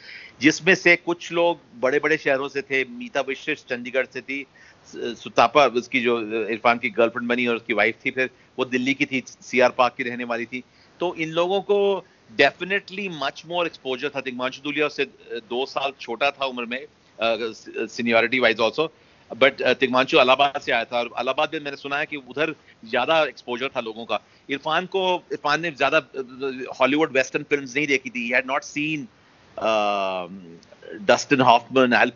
जिसमें 0.41 0.73
से 0.75 0.95
कुछ 0.95 1.31
लोग 1.31 1.59
बड़े 1.81 1.99
बड़े 1.99 2.17
शहरों 2.17 2.47
से 2.49 2.61
थे। 2.61 2.83
मीता 2.89 3.21
विशिष्ट 3.21 3.67
चंडीगढ़ 3.69 4.05
से 4.13 4.21
थी, 4.21 4.45
सुतापा 4.89 5.65
उसकी 5.77 6.01
जो 6.01 6.19
इरफान 6.45 6.77
की 6.77 6.89
गर्लफ्रेंड 6.91 7.27
बनी 7.29 7.47
और 7.47 7.55
उसकी 7.55 7.73
वाइफ 7.73 7.95
थी, 8.05 8.11
फिर 8.11 8.29
वो 8.59 8.65
दिल्ली 8.67 8.93
की 8.93 9.05
थी 9.05 9.23
सी 9.27 9.59
आर 9.59 9.71
पार्क 9.71 9.93
की 9.97 10.03
रहने 10.03 10.23
वाली 10.25 10.45
थी। 10.45 10.63
तो 10.99 11.13
इन 11.15 11.29
लोगों 11.31 11.61
को 11.61 12.05
डेफिनेटली 12.31 13.09
मच 13.13 13.43
मोर 13.47 13.65
एक्सपोजर 13.65 14.09
था। 14.09 14.21
दिग्मांशु 14.21 14.61
दुलिया 14.63 14.87
उससे 14.87 15.05
दो 15.49 15.65
साल 15.65 15.93
छोटा 15.99 16.31
था 16.31 16.45
उम्र 16.45 16.65
में 16.65 16.85
seniority 17.19 18.39
wise 18.39 18.59
also 18.59 18.91
but 19.31 19.61
Tigmanshu 19.79 20.17
Allahabad 20.17 20.59
से 20.61 20.71
आया 20.71 20.85
था 20.85 20.97
और 20.99 21.09
अलाहाबाद 21.17 21.53
में 21.53 21.59
मैंने 21.61 21.77
सुना 21.77 21.97
है 21.97 22.05
कि 22.05 22.17
उधर 22.17 22.53
ज़्यादा 22.85 23.21
एक्सपोजर 23.23 23.69
था 23.75 23.79
लोगों 23.81 24.05
का। 24.05 24.19
इरफान 24.49 24.85
को, 24.85 25.01
इरफान 25.31 25.61
ने 25.61 25.71
ज़्यादा 25.71 25.97
हॉलीवुड 26.79 27.11
वेस्टर्न 27.13 27.43
फ़िल्म 27.43 27.63
नहीं 27.65 27.87
देखी 27.87 28.09
थी। 28.09 28.29
Had 28.29 28.47
not 28.47 28.63
seen 28.63 29.07
Dustin 31.05 31.41
Hoffman 31.41 31.93
L 31.93 32.11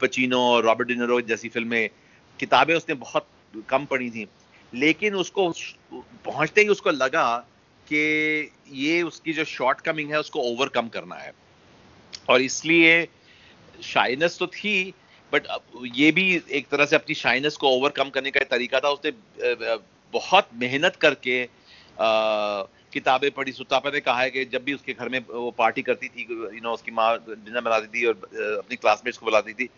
Robert 0.63 0.87
De Niro 0.87 1.19
जैसी 1.23 1.49
फ़िल्में 1.49 1.89
किताबें 2.39 2.75
उसने 2.75 2.95
बहुत 2.97 3.27
कम 3.69 3.85
पढ़ी 3.85 4.09
थी। 4.09 4.27
लेकिन 4.73 5.15
उसको, 5.15 5.49
पहुँचते 6.25 6.61
ही 6.61 6.67
उसको 6.67 6.91
लगा 6.91 7.25
कि 7.87 8.51
ये 8.71 9.01
उसकी 9.03 9.33
जो 9.33 9.43
शॉर्ट 9.45 9.81
कमिंग 9.81 10.11
है, 10.11 10.19
उसको 10.19 10.39
ओवरकम 10.41 10.87
करना 10.87 11.15
है। 11.15 11.31
और 12.29 12.41
इसलिए 12.41 13.07
शाइनेस 13.83 14.37
तो 14.39 14.47
थी 14.47 14.93
बट 15.33 15.47
ये 15.95 16.11
भी 16.11 16.25
एक 16.51 16.67
तरह 16.71 16.85
से 16.85 16.95
अपनी 16.95 17.15
शाइनेस 17.15 17.57
को 17.57 17.69
ओवरकम 17.69 18.09
करने 18.09 18.31
का 18.31 18.43
तरीका 18.49 18.79
था। 18.79 18.89
उसने 18.89 19.11
बहुत 20.13 20.49
मेहनत 20.61 20.95
करके 20.97 21.45
किताबें 22.93 23.29
पढ़ी। 23.31 23.51
सुतापा 23.51 23.89
ने 23.89 23.99
कहा 24.01 24.21
है 24.21 24.29
कि 24.29 24.45
जब 24.47 24.63
भी 24.63 24.73
उसके 24.73 24.93
घर 24.93 25.09
में 25.09 25.19
वो 25.29 25.49
पार्टी 25.57 25.81
करती 25.81 26.07
थी 26.09 26.27
यू 26.29 26.61
नो 26.63 26.73
उसकी 26.73 26.91
माँ 26.91 27.17
डिनर 27.19 27.61
बनाती 27.61 27.87
थी 27.93 28.05
और 28.05 28.13
अपनी 28.57 28.75
क्लासमेट्स 28.75 29.17
को 29.17 29.25
बुलाती 29.25 29.53
थी 29.53 29.69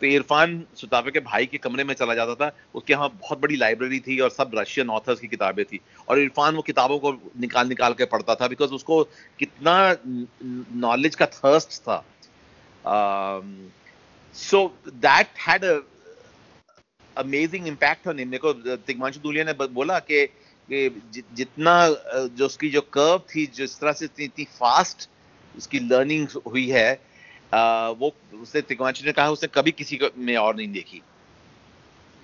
तो 0.00 0.06
इरफान 0.08 0.62
सुताफे 0.76 1.10
के 1.10 1.20
भाई 1.22 1.46
के 1.46 1.58
कमरे 1.58 1.84
में 1.84 1.94
चला 1.94 2.14
जाता 2.14 2.34
था। 2.34 2.50
उसके 2.74 2.92
यहाँ 2.92 3.08
बहुत 3.10 3.40
बड़ी 3.40 3.56
लाइब्रेरी 3.56 3.98
थी 4.00 4.18
और 4.20 4.30
सब 4.30 4.50
रशियन 4.54 4.88
ऑथर्स 4.90 5.20
की 5.20 5.28
किताबें 5.28 5.64
थी। 5.64 5.80
और 6.08 6.18
इरफान 6.18 6.54
वो 6.56 6.62
किताबों 6.62 6.98
को 6.98 7.12
निकाल 7.40 7.68
निकाल 7.68 7.94
के 7.94 8.04
पढ़ता 8.06 8.34
था 8.34 8.48
बिकॉज़ 8.48 8.72
उसको 8.74 9.02
कितना 9.38 9.74
नॉलेज 10.80 11.14
का 11.14 11.26
थर्स्ट 11.28 11.80
था। 11.82 11.96
सो 14.34 14.72
had 15.36 15.64
a, 15.64 15.82
amazing 17.16 17.66
impact 17.66 18.06
on 18.06 18.18
him. 18.18 18.30
देखो 18.30 18.52
तिग्मांशु 18.86 19.20
दुलिया 19.20 19.44
ने 19.44 19.52
बोला 19.52 19.98
कि 20.10 20.28
जितना 20.70 21.74
जो 22.36 22.46
उसकी 22.46 22.70
जो 22.70 22.80
कर्व 22.80 23.18
थी 23.34 23.46
जिस 23.46 23.78
तरह 23.80 23.92
से 23.92 24.04
इतनी 24.04 24.44
फास्ट 24.44 25.08
उसकी 25.56 25.78
लर्निंग 25.78 26.28
हुई 26.46 26.68
है 26.70 26.92
वो 27.52 28.12
उसने 28.34 28.60
तिग्मांशु 28.62 29.06
ने 29.06 29.12
कहा 29.12 29.30
उसने 29.30 29.48
कभी 29.54 29.72
किसी 29.72 29.96
को, 29.96 30.10
में 30.18 30.36
और 30.36 30.56
नहीं 30.56 30.72
देखी 30.72 31.02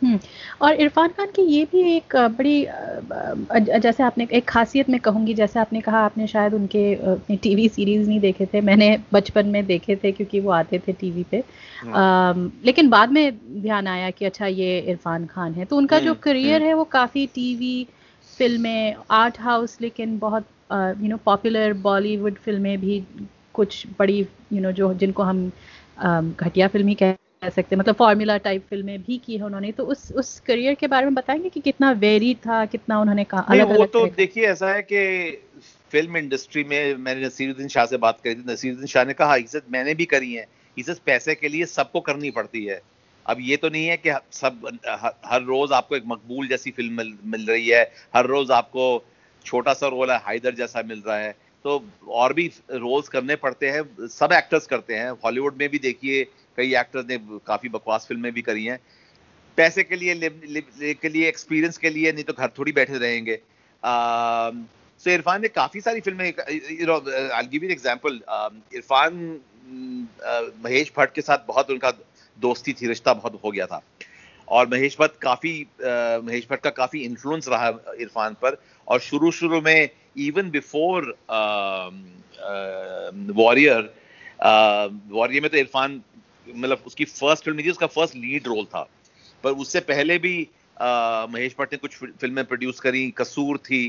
और 0.04 0.74
इरफान 0.74 1.08
खान 1.08 1.26
की 1.26 1.42
ये 1.42 1.64
भी 1.64 1.80
एक 1.96 2.16
बड़ी 2.38 2.66
जैसे 3.80 4.02
आपने 4.02 4.26
एक 4.32 4.48
खासियत 4.48 4.88
में 4.90 4.98
कहूँगी 5.00 5.34
जैसे 5.34 5.60
आपने 5.60 5.80
कहा 5.80 6.00
आपने 6.00 6.26
शायद 6.26 6.54
उनके 6.54 7.36
टीवी 7.36 7.68
सीरीज़ 7.68 8.08
नहीं 8.08 8.20
देखे 8.20 8.46
थे 8.46 8.60
मैंने 8.60 8.96
बचपन 9.12 9.46
में 9.46 9.64
देखे 9.66 9.96
थे 9.96 10.12
क्योंकि 10.12 10.40
वो 10.40 10.50
आते 10.50 10.78
थे 10.78 10.92
टीवी 10.92 11.24
पे 11.30 11.38
आ, 11.38 11.90
हाँ। 11.92 12.52
लेकिन 12.64 12.88
बाद 12.90 13.12
में 13.12 13.38
ध्यान 13.62 13.86
आया 13.86 14.10
कि 14.10 14.24
अच्छा 14.24 14.46
ये 14.46 14.78
इरफान 14.80 15.26
खान 15.26 15.54
है 15.54 15.64
तो 15.64 15.76
उनका 15.76 15.98
जो 15.98 16.14
करियर 16.14 16.52
हम्म, 16.52 16.56
हम्म। 16.56 16.68
है 16.68 16.74
वो 16.74 16.84
काफ़ी 16.84 17.26
टीवी 17.26 17.86
फ़िल्में 18.38 18.94
आर्ट 19.10 19.40
हाउस 19.40 19.78
लेकिन 19.80 20.18
बहुत 20.18 20.46
यू 20.72 21.08
नो 21.08 21.16
पॉपुलर 21.16 21.72
बॉलीवुड 21.82 22.38
फ़िल्में 22.38 22.78
भी 22.80 23.02
कुछ 23.54 23.86
बड़ी 23.98 24.18
यू 24.52 24.60
नो 24.60 24.72
जो 24.72 24.92
जिनको 24.94 25.22
हम 25.22 25.50
घटिया 26.36 26.68
फ़िल्म 26.68 26.88
ही 26.88 26.94
कह 26.94 27.14
कह 27.42 27.48
सकते 27.48 27.74
हैं। 27.74 27.78
मतलब 27.80 27.94
फॉर्मूला 27.94 28.36
टाइप 28.36 28.64
फ़िल्में 28.70 29.02
भी 29.02 29.16
की 29.18 29.36
है 29.36 29.44
उन्होंने। 29.44 29.70
तो 29.72 29.84
उस 29.84 30.10
उस 30.12 30.38
करियर 30.40 30.74
के 30.74 30.86
बारे 30.86 31.06
में 31.06 31.14
बताएँगे 31.14 31.48
कि 31.48 31.60
कितना 31.60 31.90
वेरी 31.96 32.34
था 32.46 32.64
कितना 32.66 33.00
उन्होंने 33.00 33.24
कहा 33.24 33.40
अलग 33.50 33.76
वो 33.76 33.84
तो 33.86 34.06
देखिए 34.16 34.46
ऐसा 34.46 34.72
है 34.72 34.82
कि 34.82 35.02
फ़िल्म 35.92 36.16
इंडस्ट्री 36.16 36.64
में 36.64 36.94
मैंने 36.96 37.26
नसीरुद्दीन 37.26 37.68
शाह 37.68 37.86
से 37.86 37.96
बात 37.96 38.20
करी 38.24 38.34
थी। 38.34 38.44
नसीरुद्दीन 38.52 38.86
शाह 38.86 39.04
ने 39.04 39.12
कहा 39.14 39.36
इज़्ज़त 39.36 39.64
मैंने 39.70 39.94
भी 39.94 40.04
करी 40.04 40.32
है। 40.34 40.46
इज़्ज़त 40.76 41.00
पैसे 41.06 41.34
के 41.34 41.48
लिए 41.48 41.66
सबको 41.66 42.00
करनी 42.00 42.30
पड़ती 42.30 42.64
है। 42.64 42.80
अब 43.26 43.36
ये 43.40 43.56
तो 43.56 43.68
नहीं 43.68 43.86
है 43.86 43.96
कि 43.96 44.10
सब 44.32 44.78
हर 45.24 45.42
रोज 45.44 45.72
आपको 45.72 45.96
एक 45.96 46.02
मकबूल 46.06 46.48
जैसी 46.48 46.70
फ़िल्म 46.70 46.96
मिल, 46.96 47.12
मिल 47.24 47.46
रही 47.46 47.68
है। 47.68 47.82
हर 48.16 48.26
रोज 48.26 48.50
आपको 48.50 49.04
छोटा 49.44 49.72
सा 49.72 49.88
रोल 49.88 50.10
है 50.10 50.18
हाइदर 50.18 50.54
जैसा 50.54 50.82
मिल 50.82 51.02
रहा 51.06 51.16
है। 51.16 51.34
तो 51.64 51.82
और 52.08 52.32
भी 52.32 52.46
रोल्स 52.72 53.08
करने 53.08 53.36
पड़ते 53.36 53.70
हैं 53.70 54.08
सब 54.08 54.32
एक्टर्स 54.32 54.66
करते 54.66 54.94
हैं। 54.94 55.10
हॉलीवुड 55.24 55.56
में 55.60 55.68
भी 55.68 55.78
देखिए 55.78 56.26
कई 56.58 56.74
एक्टर्स 56.76 57.06
ने 57.08 57.18
काफ़ी 57.46 57.68
बकवास 57.68 58.06
फ़िल्में 58.08 58.32
भी 58.32 58.42
करी 58.42 58.64
हैं। 58.64 58.78
पैसे 59.58 59.82
के 59.82 59.96
लिए 59.96 60.14
लिव, 60.14 60.40
लिव, 60.44 60.64
के 61.02 61.08
लिए 61.08 61.28
एक्सपीरियंस 61.28 61.78
के 61.78 61.90
लिए 61.90 62.12
नहीं 62.12 62.24
तो 62.24 62.32
घर 62.32 62.48
थोड़ी 62.58 62.72
बैठे 62.72 62.98
रहेंगे। 62.98 63.38
सो 63.82 65.10
इरफान 65.10 65.42
ने 65.42 65.48
काफ़ी 65.50 65.80
सारी 65.80 66.00
फ़िल्में 66.00 66.24
आई 66.24 67.60
एग्जांपल 67.70 68.20
इरफान 68.74 69.40
महेश 70.64 70.92
भट्ट 70.96 71.14
के 71.14 71.22
साथ 71.22 71.46
बहुत 71.48 71.70
उनका 71.70 71.90
दोस्ती 72.36 72.72
थी 72.72 72.86
रिश्ता 72.88 73.14
बहुत 73.14 73.40
हो 73.44 73.50
गया 73.50 73.66
था। 73.66 73.82
और 74.48 74.68
महेश 74.68 74.96
भट्ट 75.00 75.18
काफ़ी 75.22 75.54
महेश 75.80 76.46
भट्ट 76.50 76.62
का 76.62 76.70
काफ़ी 76.72 77.00
इन्फ्लुएंस 77.04 77.48
रहा 77.48 77.68
इरफान 78.00 78.34
पर। 78.42 78.60
और 78.88 79.00
शुरू 79.00 79.30
शुरू 79.32 79.60
में 79.60 79.88
इवन 80.26 80.50
बिफोर 80.50 81.16
वॉरियर 83.36 83.90
वॉरियर 85.10 85.42
में 85.42 85.50
तो 85.50 85.56
इरफान 85.56 86.00
मतलब 86.54 86.82
उसकी 86.86 87.04
फ़र्स्ट 87.04 87.44
फ़िल्म 87.44 87.62
थी 87.62 87.70
उसका 87.70 87.86
फ़र्स्ट 87.88 88.16
लीड 88.16 88.46
रोल 88.46 88.64
था। 88.64 88.88
पर 89.44 89.50
उससे 89.52 89.80
पहले 89.82 90.18
भी 90.18 90.48
आ, 90.76 91.26
महेश 91.26 91.54
भट्ट 91.58 91.72
ने 91.72 91.78
कुछ 91.78 91.96
फ़िल्में 91.96 92.44
प्रोड्यूस 92.44 92.80
करी 92.80 93.10
कसूर 93.18 93.58
थी 93.58 93.86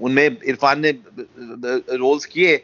उनमें 0.00 0.38
इरफान 0.44 0.80
ने 0.80 0.90
रोल्स 1.96 2.24
किए। 2.26 2.56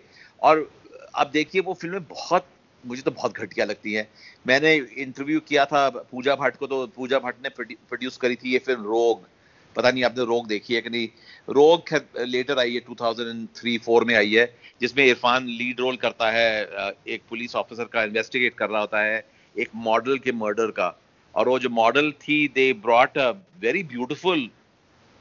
और 0.43 0.71
अब 1.15 1.31
देखिए 1.31 1.61
वो 1.61 1.75
फ़िल्में 1.75 2.05
बहुत 2.05 2.47
मुझे 2.85 3.03
तो 3.03 3.11
बहुत 3.11 3.37
घटिया 3.37 3.65
लगती 3.67 3.93
हैं। 3.93 4.09
मैंने 4.47 4.75
इंटरव्यू 4.75 5.41
किया 5.41 5.65
था 5.67 5.89
पूजा 5.91 6.35
भट्ट 6.37 6.57
को 6.57 6.67
तो 6.67 6.87
पूजा 6.97 7.19
भट्ट 7.19 7.43
ने 7.43 7.49
प्रोड्यूस 7.59 8.17
करी 8.17 8.37
थी 8.37 8.53
ये 8.53 8.59
फ़िल्म 8.59 8.83
रोग। 8.83 9.29
पता 9.77 9.91
नहीं 9.91 10.05
आपने 10.05 10.25
रोग 10.27 10.47
देखी 10.49 10.75
है 10.75 10.81
कि 10.81 10.91
नहीं। 10.91 11.09
रोग 11.49 12.01
लेटर 12.21 12.59
आई 12.59 12.75
है 12.75 12.81
2003-4 12.83 14.05
में 14.05 14.15
आई 14.17 14.33
है, 14.33 14.47
जिसमें 14.81 15.05
इरफान 15.05 15.47
लीड 15.49 15.81
रोल 15.81 15.97
करता 15.99 16.31
है 16.31 16.63
एक 17.09 17.23
पुलिस 17.31 17.57
ऑफिसर 17.57 17.85
का 17.93 18.03
इन्वेस्टिगेट 18.05 18.55
कर 18.55 18.69
रहा 18.71 18.81
होता 18.81 19.03
है, 19.03 19.25
एक 19.57 19.69
मॉडल 19.77 20.19
के 20.19 20.33
मर्डर 20.35 20.71
का। 20.73 20.97
और 21.35 21.49
वो 21.49 21.59
जो 21.59 21.69
मॉडल 21.71 22.11
थी 22.21 22.47
they 22.55 22.73
brought 22.83 23.19
a 23.19 23.31
very 23.61 23.83
beautiful 23.85 24.49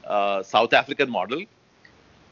South 0.04 0.74
African 0.74 1.10
model 1.10 1.44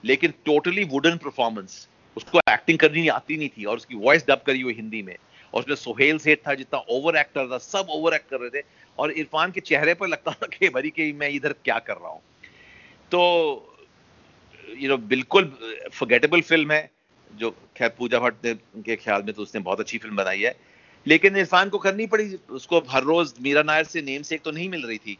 लेकिन 0.04 0.32
टोटली 0.44 0.84
वुडन 0.86 1.16
परफॉर्मेंस 1.16 1.86
उसको 2.16 2.38
एक्टिंग 2.50 2.78
करनी 2.78 3.06
आती 3.08 3.36
नहीं 3.36 3.48
थी, 3.48 3.64
और 3.64 3.76
उसकी 3.76 3.94
वॉइस 3.96 4.24
डब 4.28 4.42
करी 4.46 4.60
हुई 4.60 4.74
हिंदी 4.74 5.02
में। 5.02 5.16
और 5.54 5.62
उसमें 5.62 5.76
सोहेल 5.76 6.18
सेठ 6.18 6.46
था 6.46 6.54
जितना 6.54 6.78
ओवर 6.90 7.16
एक्टर 7.16 7.50
था 7.50 7.58
सब 7.58 7.86
ओवर 7.90 8.14
एक्ट 8.14 8.28
कर 8.30 8.40
रहे 8.40 8.50
थे। 8.50 8.64
और 8.98 9.12
इरफान 9.12 9.50
के 9.50 9.60
चेहरे 9.60 9.94
पर 9.94 10.08
लगता 10.08 10.32
था 10.32 10.46
कि 10.48 10.68
भरी 10.68 10.90
कि 10.90 11.12
मैं 11.12 11.28
इधर 11.30 11.52
क्या 11.64 11.78
कर 11.78 11.96
रहा 11.96 12.10
हूँ? 12.10 12.20
तो 13.12 13.74
यू 14.78 14.88
नो 14.88 14.96
बिल्कुल 14.96 15.44
फॉरगेटेबल 15.92 16.40
फ़िल्म 16.42 16.72
है 16.72 16.90
जो 17.30 17.50
खैर 17.76 17.88
पूजा 17.88 18.18
भट्ट 18.18 18.44
ने 18.44 18.54
के 18.82 18.96
ख्याल 18.96 19.22
में 19.22 19.32
तो 19.34 19.42
उसने 19.42 19.60
बहुत 19.60 19.80
अच्छी 19.80 19.98
फ़िल्म 19.98 20.16
बनाई 20.16 20.40
है। 20.40 20.56
लेकिन 21.06 21.36
इरफान 21.36 21.68
को 21.68 21.78
करनी 21.78 22.06
पड़ी 22.06 22.38
उसको 22.50 22.78
हर 22.88 23.02
रोज 23.02 23.32
मीरा 23.42 23.62
नायर 23.62 23.84
से 23.84 24.02
नेम 24.02 24.22
से 24.22 24.34
एक 24.34 24.42
तो 24.42 24.50
नहीं 24.50 24.68
मिल 24.68 24.86
रही 24.86 24.98
थी। 24.98 25.16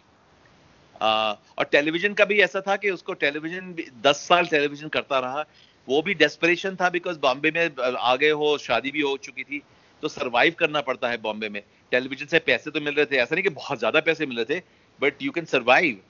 आ, 1.03 1.33
और 1.33 1.65
टेलीविज़न 1.65 2.15
का 2.15 2.25
भी 2.25 2.41
ऐसा 2.41 2.61
था 2.61 2.77
कि 2.77 2.91
उसको 2.91 3.13
टेलीविज़न 3.15 3.75
दस 4.03 4.27
साल 4.29 4.47
टेलीविज़न 4.47 4.89
करता 4.89 5.19
रहा। 5.19 5.45
वो 5.89 6.01
भी 6.03 6.15
डेस्परेशन 6.15 6.77
था 6.77 6.89
बिकॉज़ 6.91 7.19
बॉम्बे 7.19 7.51
में 7.51 7.95
आ 7.95 8.15
गए 8.17 8.31
हो 8.31 8.57
शादी 8.59 8.91
भी 8.91 9.01
हो 9.01 9.17
चुकी 9.17 9.43
थी। 9.43 9.63
तो 10.03 10.09
सर्वाइव 10.09 10.55
करना 10.59 10.81
पड़ता 10.83 11.09
है 11.11 11.17
बॉम्बे 11.19 11.49
में। 11.49 11.63
टेलीविज़न 11.93 12.27
से 12.27 12.39
पैसे 12.41 12.71
तो 12.71 12.81
मिल 12.81 12.95
रहे 12.95 13.07
थे, 13.07 13.17
ऐसा 13.17 13.35
नहीं 13.35 13.43
कि 13.43 13.51
बहुत 13.51 13.79
ज़्यादा 13.79 14.01
पैसे 14.01 14.27
मिल 14.27 14.37
रहे 14.39 14.55
थे 14.55 14.63
बट 15.01 15.23
यू 15.23 15.31
कैन 15.33 15.45
सर्वाइव 15.47 16.01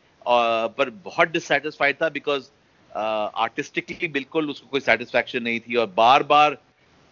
पर 0.79 0.91
बहुत 1.05 1.29
डिससेटिस्फाइड 1.31 1.97
था 2.03 2.09
बिकॉज़ 2.11 2.49
आर्टिस्टिकली 2.91 4.09
बिल्कुल 4.11 4.51
उसको 4.51 4.67
कोई 4.67 4.81
सेटिस्फैक्शन 4.81 5.43
नहीं 5.43 5.61
थी 5.61 5.77
और 5.77 5.87
बार 5.97 6.23
बार 6.25 6.59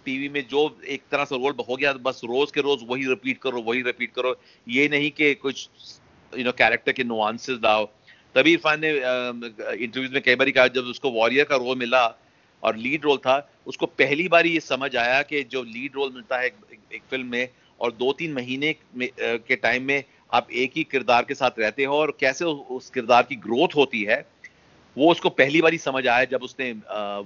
टीवी 0.06 0.28
में 0.28 0.46
जो 0.48 0.60
एक 0.86 1.02
तरह 1.10 1.24
से 1.24 1.36
रोल 1.36 1.54
हो 1.68 1.76
गया, 1.76 1.92
बस 1.94 2.20
रोज 2.24 2.50
के 2.50 2.60
रोज 2.60 2.80
वही 2.88 3.06
रिपीट 3.08 3.38
करो, 3.42 3.62
वही 3.62 3.82
रिपीट 3.82 4.12
करो। 4.14 4.34
ये 4.66 4.88
नहीं 4.88 5.10
कि 5.10 5.34
कुछ 5.36 5.68
यू 6.32 6.44
नो 6.44 6.52
कैरेक्टर 6.52 6.92
के 6.92 7.04
नुआंसेस 7.04 7.58
लाओ। 7.64 7.84
तभी 8.34 8.52
इरफान 8.52 8.80
ने 8.80 8.90
इंटरव्यूज़ 8.90 10.12
में 10.12 10.22
कई 10.22 10.34
बार 10.34 10.50
कहा, 10.50 10.66
जब 10.68 10.84
उसको 10.86 11.10
वॉरियर 11.12 11.44
का 11.44 11.56
रोल 11.56 11.76
मिला 11.78 12.06
और 12.66 12.76
लीड 12.76 13.04
रोल 13.04 13.16
था। 13.18 13.36
उसको 13.66 13.86
पहली 13.86 14.28
बार 14.28 14.46
ये 14.46 14.60
समझ 14.60 14.94
आया 14.96 15.22
कि 15.22 15.42
जो 15.44 15.62
लीड 15.64 15.94
रोल 15.94 16.12
मिलता 16.14 16.38
है 16.38 16.46
एक, 16.46 16.54
एक 16.92 17.02
फ़िल्म 17.10 17.26
में 17.26 17.48
और 17.80 17.92
दो 17.92 18.12
तीन 18.12 18.32
महीने 18.32 18.74
के 18.98 19.56
टाइम 19.56 19.82
में 19.82 20.02
आप 20.34 20.50
एक 20.50 20.72
ही 20.76 20.84
किरदार 20.84 21.24
के 21.24 21.34
साथ 21.34 21.58
रहते 21.58 21.84
हो 21.84 21.96
और 21.96 22.16
कैसे 22.20 22.44
उस 22.44 22.90
किरदार 22.90 23.22
की 23.22 23.36
ग्रोथ 23.44 23.76
होती 23.76 24.02
है 24.02 24.24
वो 24.96 25.10
उसको 25.10 25.28
पहली 25.30 25.60
बार 25.62 25.76
समझ 25.76 26.06
आया 26.06 26.24
जब 26.24 26.42
उसने 26.42 26.70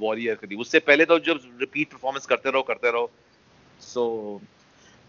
वॉरियर 0.00 0.34
करी 0.34 0.56
उससे 0.56 0.78
पहले 0.80 1.04
तो 1.04 1.18
जब 1.18 1.40
रिपीट 1.60 1.92
परफॉर्मेंस 1.92 2.26
करते 2.26 2.50
रहो 2.50 2.62
करते 2.62 2.90
रहो 2.90 3.10
सो 3.80 4.02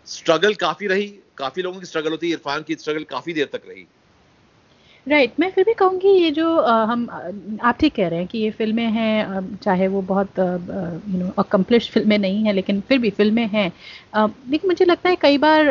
स्ट्रगल 0.07 0.53
काफ़ी 0.55 0.87
रही 0.87 1.07
काफ़ी 1.37 1.61
लोगों 1.61 1.79
की 1.79 1.85
स्ट्रगल 1.85 2.11
होती 2.11 2.29
इरफान 2.31 2.63
की 2.63 2.75
स्ट्रगल 2.75 3.03
काफ़ी 3.09 3.33
देर 3.33 3.49
तक 3.53 3.61
रही। 3.67 3.85
Right 5.07 5.29
right. 5.29 5.39
मैं 5.39 5.51
फिर 5.51 5.63
भी 5.63 5.73
कहूँगी 5.73 6.09
ये 6.09 6.31
जो 6.31 6.57
आ, 6.57 6.83
हम 6.83 7.07
आप 7.61 7.77
ठीक 7.79 7.93
कह 7.95 8.07
रहे 8.07 8.19
हैं 8.19 8.27
कि 8.27 8.37
ये 8.37 8.51
फ़िल्में 8.51 8.85
हैं 8.85 9.55
चाहे 9.55 9.87
वो 9.87 10.01
बहुत 10.01 10.39
यू 10.39 11.17
नो 11.17 11.29
अकम्पलिश 11.37 11.89
फ़िल्में 11.91 12.17
नहीं 12.17 12.43
हैं 12.43 12.53
लेकिन 12.53 12.81
फिर 12.81 12.99
भी 12.99 13.09
फ़िल्में 13.09 13.47
हैं 13.47 13.71
लेकिन 14.15 14.67
मुझे 14.67 14.85
लगता 14.85 15.09
है 15.09 15.15
कई 15.15 15.37
बार 15.37 15.65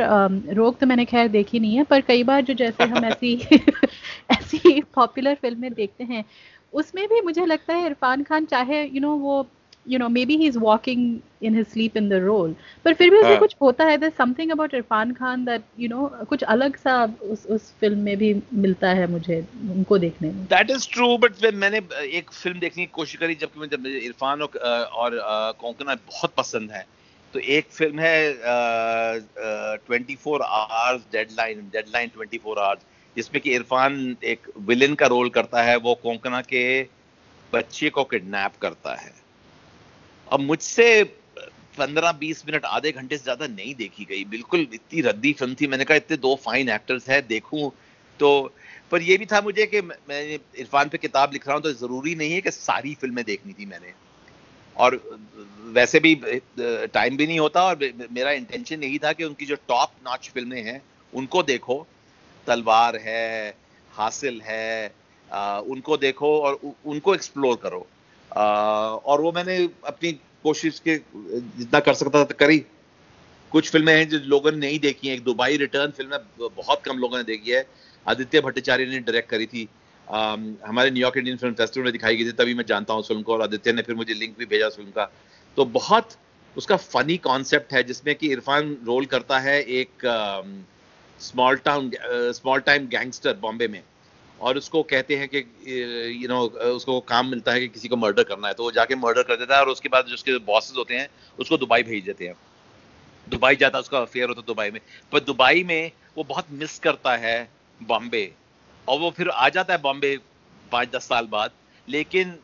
रोग 0.54 0.78
तो 0.78 0.86
मैंने 0.86 1.04
खैर 1.04 1.28
देखी 1.28 1.60
नहीं 1.60 1.76
है 1.76 1.84
पर 1.84 2.00
कई 2.00 2.24
बार 2.24 2.42
जो 2.42 2.54
जैसे 2.54 2.84
हम 2.84 3.04
ऐसी 3.04 3.34
ऐसी 4.30 4.80
पॉपुलर 4.94 5.34
फ़िल्में 5.34 5.72
देखते 5.74 6.04
हैं 6.04 6.24
उसमें 6.72 7.08
भी 7.08 7.20
मुझे 7.20 7.46
लगता 7.46 7.74
है 7.74 7.86
इरफान 7.86 8.22
खान 8.22 8.44
चाहे 8.44 8.82
यू 8.82 8.90
you 8.90 9.02
नो 9.02 9.08
know, 9.08 9.20
वो 9.20 9.46
you 9.86 9.98
know 9.98 10.08
maybe 10.26 10.36
he 10.36 10.46
is 10.46 10.58
walking 10.58 11.18
in 11.42 11.54
his 11.56 11.66
sleep 11.66 11.96
in 11.96 12.08
the 12.08 12.12
role 12.24 12.54
पर 12.84 12.94
फिर 12.94 13.10
भी 13.10 13.16
उसमें 13.16 13.30
हाँ. 13.30 13.38
कुछ 13.38 13.54
होता 13.62 13.84
है 13.84 14.10
something 14.10 14.50
about 14.50 14.74
Irrfan 14.74 15.12
Khan 15.12 15.44
that 15.44 15.62
you 15.80 15.88
know 15.88 16.06
कुछ 16.28 16.42
अलग 16.54 16.76
सा 16.76 17.02
उस 17.22 17.46
उस 17.46 17.72
फ़िल्म 17.80 17.98
में 17.98 18.16
भी 18.16 18.34
मिलता 18.54 18.90
है 18.90 19.06
मुझे 19.10 19.40
उनको 19.70 19.98
देखने 19.98 20.30
में। 20.30 20.44
दैट 20.46 20.70
इज़ 20.70 20.88
ट्रू 20.92 21.16
बट 21.18 21.44
मैंने 21.54 21.80
एक 22.18 22.30
फ़िल्म 22.32 22.58
देखने 22.60 22.84
की 22.84 22.90
कोशिश 22.94 23.20
करी 23.20 23.34
जबकि 23.34 23.60
मुझे 23.60 23.98
इरफान 23.98 24.42
और, 24.42 24.58
और 24.58 25.20
कोंकणा 25.60 25.94
बहुत 25.94 26.34
पसंद 26.36 26.70
है। 26.70 26.84
तो 27.34 27.38
एक 27.38 27.66
फ़िल्म 27.70 27.98
है 27.98 29.76
twenty 29.78 30.14
four 30.16 30.42
hours 30.42 31.02
deadline 31.12 31.60
deadline 31.72 32.08
twenty 32.08 32.38
four 32.38 32.58
hours 32.58 32.80
जिसमें 33.16 33.40
कि 33.42 33.54
इरफान 33.54 34.16
एक 34.24 34.50
विलेन 34.66 34.94
का 34.94 35.06
रोल 35.06 35.28
करता 35.30 35.62
है 35.62 35.76
वो 35.76 35.94
कोंकणा 36.02 36.40
के 36.42 36.82
बच्चे 37.52 37.90
को 37.90 38.04
किडनैप 38.04 38.52
करता 38.62 38.94
है। 38.94 39.12
अब 40.30 40.40
मुझसे 40.40 41.02
पंद्रह 41.78 42.12
बीस 42.12 42.44
मिनट 42.46 42.64
आधे 42.64 42.90
घंटे 42.92 43.16
से 43.16 43.22
ज़्यादा 43.22 43.46
नहीं 43.46 43.74
देखी 43.74 44.04
गई। 44.04 44.24
बिल्कुल 44.30 44.60
इतनी 44.74 45.00
रद्दी 45.00 45.32
फ़िल्म 45.32 45.54
थी। 45.60 45.66
मैंने 45.66 45.84
कहा 45.84 45.96
इतने 45.96 46.16
दो 46.16 46.34
फाइन 46.44 46.68
एक्टर्स 46.68 47.08
हैं 47.10 47.26
देखूँ 47.26 47.70
तो। 48.20 48.30
पर 48.90 49.02
ये 49.02 49.16
भी 49.16 49.26
था 49.26 49.40
मुझे 49.40 49.66
कि 49.66 49.80
मैं 49.82 50.22
इरफान 50.58 50.88
पे 50.88 50.98
किताब 50.98 51.32
लिख 51.32 51.46
रहा 51.46 51.54
हूँ 51.56 51.62
तो 51.62 51.72
ज़रूरी 51.72 52.14
नहीं 52.14 52.32
है 52.32 52.40
कि 52.40 52.50
सारी 52.50 52.94
फ़िल्में 52.94 53.24
देखनी 53.24 53.52
थी 53.52 53.66
मैंने। 53.66 53.92
और 54.76 55.00
वैसे 55.72 56.00
भी 56.00 56.14
टाइम 56.58 57.16
भी 57.16 57.26
नहीं 57.26 57.38
होता 57.38 57.62
और 57.64 57.78
मेरा 58.10 58.30
इंटेंशन 58.32 58.82
यही 58.82 58.98
था 58.98 59.12
कि 59.12 59.24
उनकी 59.24 59.46
जो 59.46 59.56
टॉप 59.68 59.92
नॉच 60.06 60.30
फ़िल्में 60.34 60.62
हैं 60.62 60.80
उनको 61.12 61.42
देखो। 61.42 61.86
तलवार 62.46 62.96
है 62.96 63.54
हासिल 63.90 64.40
है 64.44 64.94
आ, 65.30 65.58
उनको 65.60 65.96
देखो 65.96 66.38
और 66.40 66.60
उनको 66.86 67.14
एक्सप्लोर 67.14 67.56
करो। 67.62 67.86
और 68.32 69.20
वो 69.20 69.32
मैंने 69.32 69.56
अपनी 69.86 70.12
कोशिश 70.42 70.78
के 70.78 70.96
जितना 70.96 71.80
कर 71.80 71.94
सकता 71.94 72.24
था 72.24 72.34
करी। 72.38 72.58
कुछ 73.52 73.70
फ़िल्में 73.70 73.92
हैं 73.94 74.08
जो 74.08 74.18
लोगों 74.24 74.50
ने 74.52 74.58
नहीं 74.58 74.78
देखी 74.80 75.08
हैं। 75.08 75.14
एक 75.14 75.22
दुबई 75.24 75.56
रिटर्न 75.56 75.90
फ़िल्म 75.90 76.18
बहुत 76.56 76.82
कम 76.84 76.98
लोगों 76.98 77.18
ने 77.18 77.24
देखी 77.24 77.50
है। 77.50 77.66
आदित्य 78.06 78.40
भट्टाचार्य 78.40 78.86
ने 78.86 78.98
डायरेक्ट 79.00 79.30
करी 79.30 79.46
थी। 79.46 79.68
आ, 80.08 80.32
हमारे 80.66 80.90
न्यूयॉर्क 80.90 81.16
इंडियन 81.16 81.36
फ़िल्म 81.36 81.54
फेस्टिवल 81.54 81.84
में 81.84 81.92
दिखाई 81.92 82.16
गई 82.16 82.24
थी 82.24 82.32
तभी 82.34 82.54
मैं 82.54 82.64
जानता 82.66 82.94
हूँ 82.94 83.02
फ़िल्म 83.02 83.22
को 83.22 83.32
और 83.32 83.42
आदित्य 83.42 83.72
ने 83.72 83.82
फिर 83.82 83.94
मुझे 83.94 84.14
लिंक 84.14 84.36
भी 84.38 84.46
भेजा 84.46 84.68
फ़िल्म 84.68 84.90
का। 84.90 85.10
तो 85.56 85.64
बहुत 85.64 86.16
उसका 86.56 86.76
फनी 86.76 87.16
कॉन्सेप्ट 87.16 87.72
है 87.72 87.82
जिसमें 87.82 88.14
कि 88.14 88.28
इरफान 88.32 88.76
रोल 88.84 89.06
करता 89.06 89.38
है 89.38 89.60
एक 89.62 90.06
small 91.20 91.56
town 91.56 91.90
small 92.34 92.60
time 92.60 92.86
gangster 92.88 93.36
Bombay 93.36 93.68
में। 93.68 93.82
और 94.40 94.58
उसको 94.58 94.82
कहते 94.82 95.16
हैं 95.16 95.28
कि 95.28 95.38
यू 96.22 96.28
नो 96.28 96.40
उसको 96.74 97.00
काम 97.00 97.26
मिलता 97.26 97.52
है 97.52 97.60
कि 97.60 97.68
किसी 97.68 97.88
को 97.88 97.96
मर्डर 97.96 98.22
करना 98.22 98.48
है। 98.48 98.54
तो 98.54 98.62
वो 98.62 98.70
जाके 98.70 98.94
मर्डर 98.96 99.22
कर 99.22 99.36
देता 99.36 99.54
है 99.54 99.60
और 99.60 99.68
उसके 99.68 99.88
बाद 99.88 100.06
जो 100.06 100.14
उसके 100.14 100.38
बॉसेस 100.38 100.76
होते 100.76 100.94
हैं, 100.94 101.08
उसको 101.38 101.56
दुबई 101.56 101.82
भेज 101.82 102.04
देते 102.04 102.26
हैं। 102.26 102.34
दुबई 103.28 103.56
जाता 103.56 103.78
है, 103.78 103.80
उसका 103.80 103.98
अफेयर 103.98 104.28
होता 104.28 104.40
है 104.40 104.46
दुबई 104.46 104.70
में। 104.70 104.80
पर 105.12 105.20
दुबई 105.20 105.64
में 105.64 105.90
वो 106.16 106.24
बहुत 106.24 106.46
मिस 106.52 106.78
करता 106.78 107.16
है 107.16 107.50
बॉम्बे। 107.80 108.32
और 108.88 108.98
वो 108.98 109.10
फिर 109.10 109.28
आ 109.28 109.48
जाता 109.48 109.74
है 109.74 109.80
बॉम्बे 109.82 110.16
पाँच 110.72 110.90
दस 110.90 111.08
साल 111.08 111.26
बाद। 111.26 111.50
लेकिन 111.88 112.36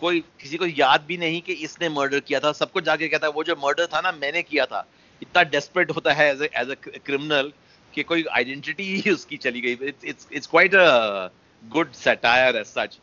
कोई, 0.00 0.20
किसी 0.40 0.56
को 0.56 0.66
याद 0.66 1.02
भी 1.02 1.16
नहीं 1.16 1.40
कि 1.42 1.52
इसने 1.52 1.88
मर्डर 1.88 2.20
किया 2.20 2.40
था। 2.40 2.52
सबको 2.52 2.80
जाके 2.80 3.08
कहता 3.08 3.26
है, 3.26 3.32
वो 3.32 3.44
जो 3.44 3.56
मर्डर 3.56 3.86
था 3.86 4.00
ना, 4.00 4.12
मैंने 4.12 4.42
किया 4.42 4.66
था। 4.66 4.86
इतना 5.22 5.42
डेस्परेट 5.42 5.90
होता 5.90 6.12
है 6.12 6.30
एज 6.32 6.42
एज 6.42 6.70
अ 6.70 6.74
क्रिमिनल 7.06 7.52
कि 7.94 8.02
कोई 8.02 8.24
आइडेंटिटी 8.32 8.84
ही 8.86 9.10
उसकी 9.10 9.36
चली 9.38 9.60
गई। 9.60 9.72
It's 10.04 10.26
it's 10.32 10.46
quite 10.46 10.74
a 10.74 11.28
good 11.62 11.92
satire 11.94 12.56
as 12.56 12.66
such 12.66 12.98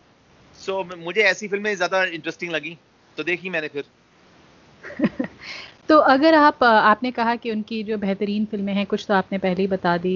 so 0.60 0.84
मुझे 0.98 1.22
ऐसी 1.24 1.48
फ़िल्में 1.48 1.76
ज़्यादा 1.76 2.04
इंटरेस्टिंग 2.06 2.52
लगी 2.52 2.78
तो 3.18 3.24
देखी 3.24 3.50
मैंने 3.50 3.68
फिर। 3.68 3.84
तो 5.90 5.98
अगर 6.14 6.36
आप 6.36 6.64
आपने 6.64 7.12
कहा 7.12 7.36
कि 7.36 7.52
उनकी 7.52 7.82
जो 7.84 7.98
बेहतरीन 7.98 8.46
फ़िल्में 8.46 8.74
हैं 8.74 8.86
कुछ 8.86 9.06
तो 9.08 9.14
आपने 9.14 9.38
पहले 9.38 9.62
ही 9.62 9.68
बता 9.68 9.98
दी 9.98 10.14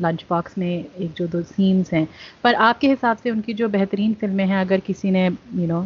लंच 0.00 0.24
बॉक्स 0.30 0.58
में 0.58 0.68
एक 0.68 1.12
जो 1.12 1.26
दो 1.26 1.42
सीन्स 1.42 1.92
हैं। 1.92 2.06
पर 2.44 2.54
आपके 2.64 2.88
हिसाब 2.88 3.16
से 3.16 3.30
उनकी 3.30 3.54
जो 3.54 3.68
बेहतरीन 3.68 4.14
फ़िल्में 4.14 4.44
हैं 4.46 4.60
अगर 4.60 4.80
किसी 4.80 5.10
ने 5.10 5.26
यू 5.26 5.66
नो 5.66 5.82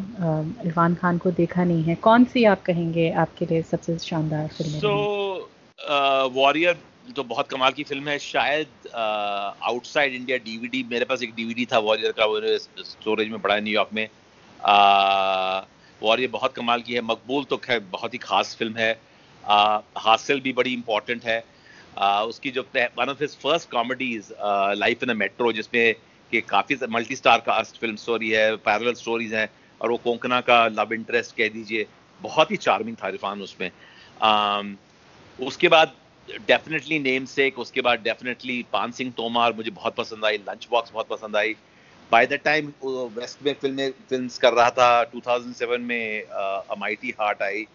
इरफान 0.66 0.94
खान 0.94 1.18
को 1.18 1.30
देखा 1.30 1.64
नहीं 1.64 1.82
है 1.82 1.94
कौन 2.02 2.24
सी 2.24 2.44
आप 2.44 2.62
कहेंगे 2.62 3.10
आपके 3.24 3.46
लिए 3.46 3.62
सबसे 3.62 3.98
शानदार 3.98 4.48
फ़िल्में 4.48 4.80
सो 4.80 4.94
वॉरियर 6.34 6.78
तो 7.04 7.22
बहुत 7.24 7.48
कमाल 7.48 7.72
की 7.72 7.84
फ़िल्म 7.84 8.08
है 8.08 8.18
शायद 8.18 8.88
आउटसाइड 8.94 10.14
इंडिया 10.14 10.36
डीवीडी 10.38 10.82
मेरे 10.90 11.04
पास 11.04 11.22
एक 11.22 11.34
डीवीडी 11.34 11.64
था 11.66 11.78
वॉरियर 11.78 12.12
का 12.18 12.82
स्टोरेज 12.84 13.28
में 13.28 13.40
पड़ा 13.40 13.54
है 13.54 13.60
न्यूयॉर्क 13.60 13.92
में। 13.94 14.08
वॉरियर 16.02 16.30
बहुत 16.30 16.52
कमाल 16.54 16.82
की 16.82 16.94
है। 16.94 17.00
मकबूल 17.02 17.44
तो 17.44 17.56
खैर 17.56 17.80
बहुत 17.92 18.14
ही 18.14 18.18
खास 18.18 18.54
फ़िल्म 18.58 18.76
है। 18.76 18.92
हासिल 19.98 20.40
भी 20.40 20.52
बड़ी 20.52 20.72
इंपॉर्टेंट 20.72 21.24
है। 21.24 21.42
आ, 21.98 22.22
उसकी 22.22 22.50
जो 22.50 22.62
one 22.98 23.08
of 23.08 23.22
his 23.22 23.36
first 23.38 23.70
comedies 23.70 24.32
Life 24.78 25.02
in 25.02 25.10
a 25.10 25.14
Metro 25.14 25.52
जिसमें 25.52 25.94
कि 26.32 26.40
काफ़ी 26.40 26.76
multi 26.88 27.16
star 27.16 27.40
cast 27.46 27.80
film 27.80 27.96
story 27.96 28.30
है 28.30 28.56
पैरल 28.68 28.92
स्टोरीज 28.94 29.34
हैं 29.34 29.48
और 29.80 29.90
वो 29.90 29.96
कोंकणा 30.04 30.40
का 30.40 30.66
लव 30.68 30.92
इंटरेस्ट 30.94 31.36
कह 31.36 31.48
दीजिए 31.48 31.86
बहुत 32.20 32.50
ही 32.50 32.56
चार्मिंग 32.58 32.96
था 32.96 33.08
इरफान 33.08 33.42
उसमें। 33.42 33.70
आ, 34.22 34.62
उसके 35.38 35.68
बाद 35.68 35.92
डेफिनेटली 36.38 36.98
नेम 36.98 37.24
सेक 37.26 37.58
उसके 37.58 37.80
बाद 37.80 38.00
डेफिनेटली 38.02 38.62
पान 38.72 38.92
सिंह 38.92 39.12
तोमार 39.16 39.52
मुझे 39.52 39.70
बहुत 39.70 39.94
पसंद 39.96 40.24
आई। 40.24 40.36
लंच 40.38 40.66
बॉक्स 40.70 40.92
बहुत 40.92 41.08
पसंद 41.08 41.36
आई। 41.36 41.54
बाय 42.12 42.26
द 42.26 42.38
टाइम 42.44 42.72
वेस्ट 43.16 43.42
में 43.44 43.52
फ़िल्म 43.54 43.90
फ़िल्म 44.10 44.28
कर 44.42 44.52
रहा 44.52 44.70
था 44.70 45.04
2007 45.10 45.80
में 45.80 46.22
अमाइटी 46.22 47.14
हार्ट 47.20 47.42
आई, 47.42 47.66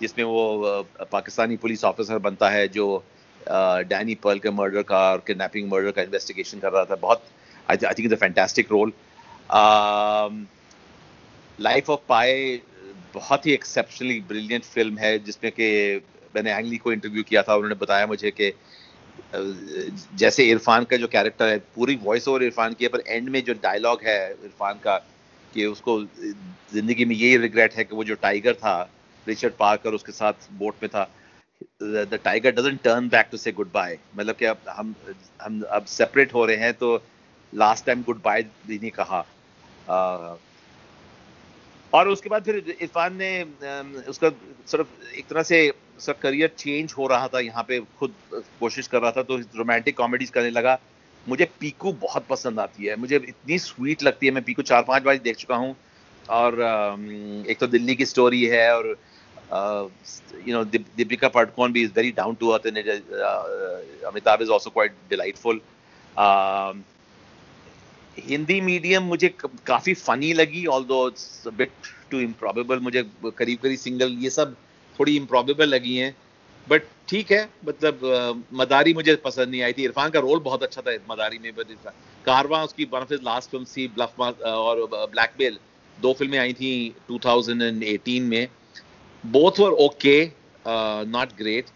जिसमें 0.00 0.24
वो 0.24 0.82
पाकिस्तानी 1.12 1.56
पुलिस 1.56 1.84
ऑफिसर 1.84 2.18
बनता 2.20 2.50
है, 2.50 2.66
जो 2.68 3.04
डैनी 3.40 4.14
पर्ल 4.24 4.38
के 4.38 4.50
मर्डर 4.52 4.82
का 4.82 4.98
और 5.10 5.22
किडनैपिंग 5.26 5.70
मर्डर 5.72 5.90
का 5.90 6.02
इन्वेस्टिगेशन 6.02 6.58
कर 6.58 6.72
रहा 6.72 6.84
था। 6.84 6.96
बहुत 6.96 7.24
I 7.70 7.76
think 7.76 8.06
is 8.06 8.14
a 8.14 8.18
fantastic 8.18 8.72
role 8.72 8.92
Life 11.58 11.90
of 11.90 12.00
Pi 12.08 12.60
बहुत 13.14 13.46
ही 13.46 13.52
एक्सेप्शनली 13.52 14.20
ब्रिलियंट 14.28 14.64
फ़िल्म 14.64 14.98
है, 14.98 15.18
जिसमें 15.20 15.52
कि 15.52 16.00
मैंने 16.36 16.52
एंगली 16.52 16.76
को 16.76 16.92
इंटरव्यू 16.92 17.22
किया 17.22 17.42
था 17.42 17.54
उन्होंने 17.54 17.74
बताया 17.74 18.06
मुझे 18.06 18.30
कि 18.30 18.52
जैसे 20.16 20.44
इरफान 20.44 20.84
का 20.84 20.96
जो 20.96 21.06
कैरेक्टर 21.06 21.48
है 21.48 21.58
पूरी 21.74 21.96
वॉइस 21.96 22.28
ओवर 22.28 22.42
इरफान 22.42 22.74
की 22.74 22.84
है 22.84 22.88
पर 22.88 23.02
एंड 23.06 23.28
में 23.28 23.42
जो 23.44 23.54
डायलॉग 23.62 24.02
है 24.04 24.18
इरफान 24.32 24.78
का 24.84 24.96
कि 25.54 25.66
उसको 25.66 26.00
ज़िंदगी 26.72 27.04
में 27.04 27.14
यही 27.16 27.36
रिग्रेट 27.36 27.74
है 27.74 27.84
कि 27.84 27.96
वो 27.96 28.04
जो 28.04 28.14
टाइगर 28.14 28.54
था 28.54 28.90
रिचर्ड 29.26 29.52
पार्कर 29.52 29.94
उसके 29.94 30.12
साथ 30.12 30.32
बोट 30.52 30.74
में 30.82 30.88
था 30.88 31.10
the 31.82 32.18
tiger 32.24 32.50
doesn't 32.50 32.82
turn 32.82 33.08
back 33.08 33.28
to 33.30 33.36
say 33.36 33.52
good 33.52 33.72
bye 33.72 33.98
मतलब 34.16 34.34
कि 34.34 34.44
अब 34.44 34.58
हम 34.68 34.94
हम 35.42 35.62
अब 35.70 35.84
सेपरेट 35.84 36.34
हो 36.34 36.44
रहे 36.44 36.56
हैं 36.56 36.72
तो 36.74 37.02
लास्ट 37.54 37.86
टाइम 37.86 38.02
गुड 38.02 38.22
बाय 38.22 38.42
भी 38.66 38.78
नहीं 38.78 38.90
कहा। 38.90 39.24
uh, 39.88 40.36
और 41.92 42.08
उसके 42.08 42.28
बाद 42.28 42.44
फिर 42.44 42.76
इरफान 42.80 43.16
ने 43.16 43.30
उसका 44.08 44.30
सिर्फ़ 44.66 45.14
एक 45.14 45.26
तरह 45.26 45.42
से 45.42 45.72
उसका 46.00 46.12
करियर 46.22 46.50
चेंज 46.58 46.94
हो 46.98 47.06
रहा 47.06 47.28
था 47.28 47.40
यहाँ 47.40 47.64
पे 47.68 47.80
खुद 47.98 48.14
कोशिश 48.60 48.86
कर 48.88 49.00
रहा 49.02 49.10
था 49.12 49.22
तो 49.22 49.36
रोमांटिक 49.56 49.96
कॉमेडीज 49.96 50.30
करने 50.30 50.50
लगा। 50.50 50.78
मुझे 51.26 51.44
पीकू 51.60 51.92
बहुत 52.02 52.26
पसंद 52.28 52.60
आती 52.60 52.86
है। 52.86 52.96
मुझे 52.96 53.16
इतनी 53.16 53.58
स्वीट 53.58 54.02
लगती 54.02 54.26
है। 54.26 54.32
मैं 54.32 54.42
पीकू 54.44 54.62
चार 54.72 54.82
पाँच 54.88 55.02
बार 55.02 55.18
देख 55.24 55.36
चुका 55.36 55.56
हूँ। 55.56 55.74
और 56.28 56.54
एक 57.50 57.58
तो 57.60 57.66
दिल्ली 57.66 57.94
की 57.96 58.06
स्टोरी 58.06 58.44
है 58.46 58.66
और 58.74 58.96
uh, 59.50 59.88
Padukone 61.34 61.76
is 61.76 61.90
very 61.90 62.12
down 62.12 62.36
to 62.36 62.52
earth, 62.52 62.66
and 62.66 62.76
it, 62.76 63.04
uh, 63.12 64.10
Amitabh 64.10 64.40
is 64.42 64.50
also 64.50 64.70
quite 64.70 64.92
delightful. 65.10 65.60
Um, 66.16 66.84
Hindi 68.18 68.60
medium 68.60 69.02
मुझे 69.02 69.28
काफ़ी 69.66 69.94
फनी 69.94 70.32
लगी 70.32 70.64
ऑल 70.66 70.84
दो 70.84 70.98
बिट 71.58 71.70
टू 72.10 72.20
इम्प्रॉबेबल 72.20 72.78
मुझे 72.78 73.02
करीब 73.38 73.58
करीब 73.58 73.78
सिंगल 73.78 74.16
ये 74.22 74.30
सब 74.30 74.54
थोड़ी 75.00 75.16
इम्प्रॉबेबल 75.16 75.68
लगी 75.68 75.96
हैं। 75.96 76.14
बट 76.68 76.82
ठीक 77.08 77.30
है 77.32 77.48
मतलब 77.68 78.44
मदारी 78.54 78.92
मुझे 78.94 79.14
पसंद 79.24 79.48
नहीं 79.48 79.62
आई 79.62 79.72
थी। 79.72 79.84
इरफान 79.84 80.10
का 80.10 80.20
रोल 80.20 80.38
बहुत 80.40 80.62
अच्छा 80.62 80.82
था 80.82 80.96
मदारी 81.10 81.38
में 81.38 81.52
कारवा 82.24 82.62
उसकी 82.64 82.84
ऑफ़ 82.94 83.12
लास्ट 83.14 83.50
फ़िल्म 83.50 83.64
थी 83.64 83.86
ब्लफ 83.88 84.20
और 84.20 84.86
ब्लैकमेल 84.92 85.58
दो 85.98 86.12
फ़िल्में 86.12 86.38
आई 86.38 86.52
थी 86.52 86.72
2018 87.10 88.20
में। 88.20 88.48
Both 89.24 89.60
were 89.60 89.70
okay 89.84 90.16
not 91.10 91.32
great 91.38 91.66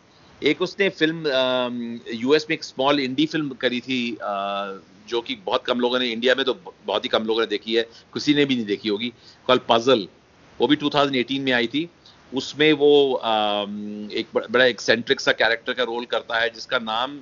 एक 0.42 0.62
उसने 0.62 0.88
फ़िल्म 0.88 2.00
यूएस 2.14 2.46
में 2.50 2.54
एक 2.56 2.64
स्मॉल 2.64 3.00
इंडी 3.00 3.26
फ़िल्म 3.26 3.48
करी 3.60 3.80
थी 3.80 4.00
uh, 4.12 4.80
जो 5.08 5.20
कि 5.20 5.34
बहुत 5.46 5.64
कम 5.64 5.80
लोगों 5.80 5.98
ने 5.98 6.08
इंडिया 6.08 6.34
में 6.34 6.44
तो 6.44 6.54
बहुत 6.86 7.04
ही 7.04 7.08
कम 7.08 7.24
लोगों 7.24 7.40
ने 7.40 7.46
देखी 7.46 7.74
है। 7.74 7.82
किसी 8.14 8.34
ने 8.34 8.44
भी 8.44 8.54
नहीं 8.54 8.66
देखी 8.66 8.88
होगी। 8.88 9.12
कल 9.48 9.60
पजल 9.68 10.06
वो 10.58 10.66
भी 10.66 10.76
2018 10.76 11.40
में 11.40 11.52
आई 11.52 11.66
थी। 11.66 11.88
उसमें 12.34 12.72
वो 12.72 12.90
एक 14.20 14.28
बड़ा 14.34 14.64
एक्सेंट्रिक 14.64 15.20
सा 15.20 15.32
कैरेक्टर 15.32 15.72
का 15.72 15.82
रोल 15.82 16.04
करता 16.04 16.40
है 16.40 16.50
जिसका 16.50 16.78
नाम 16.78 17.18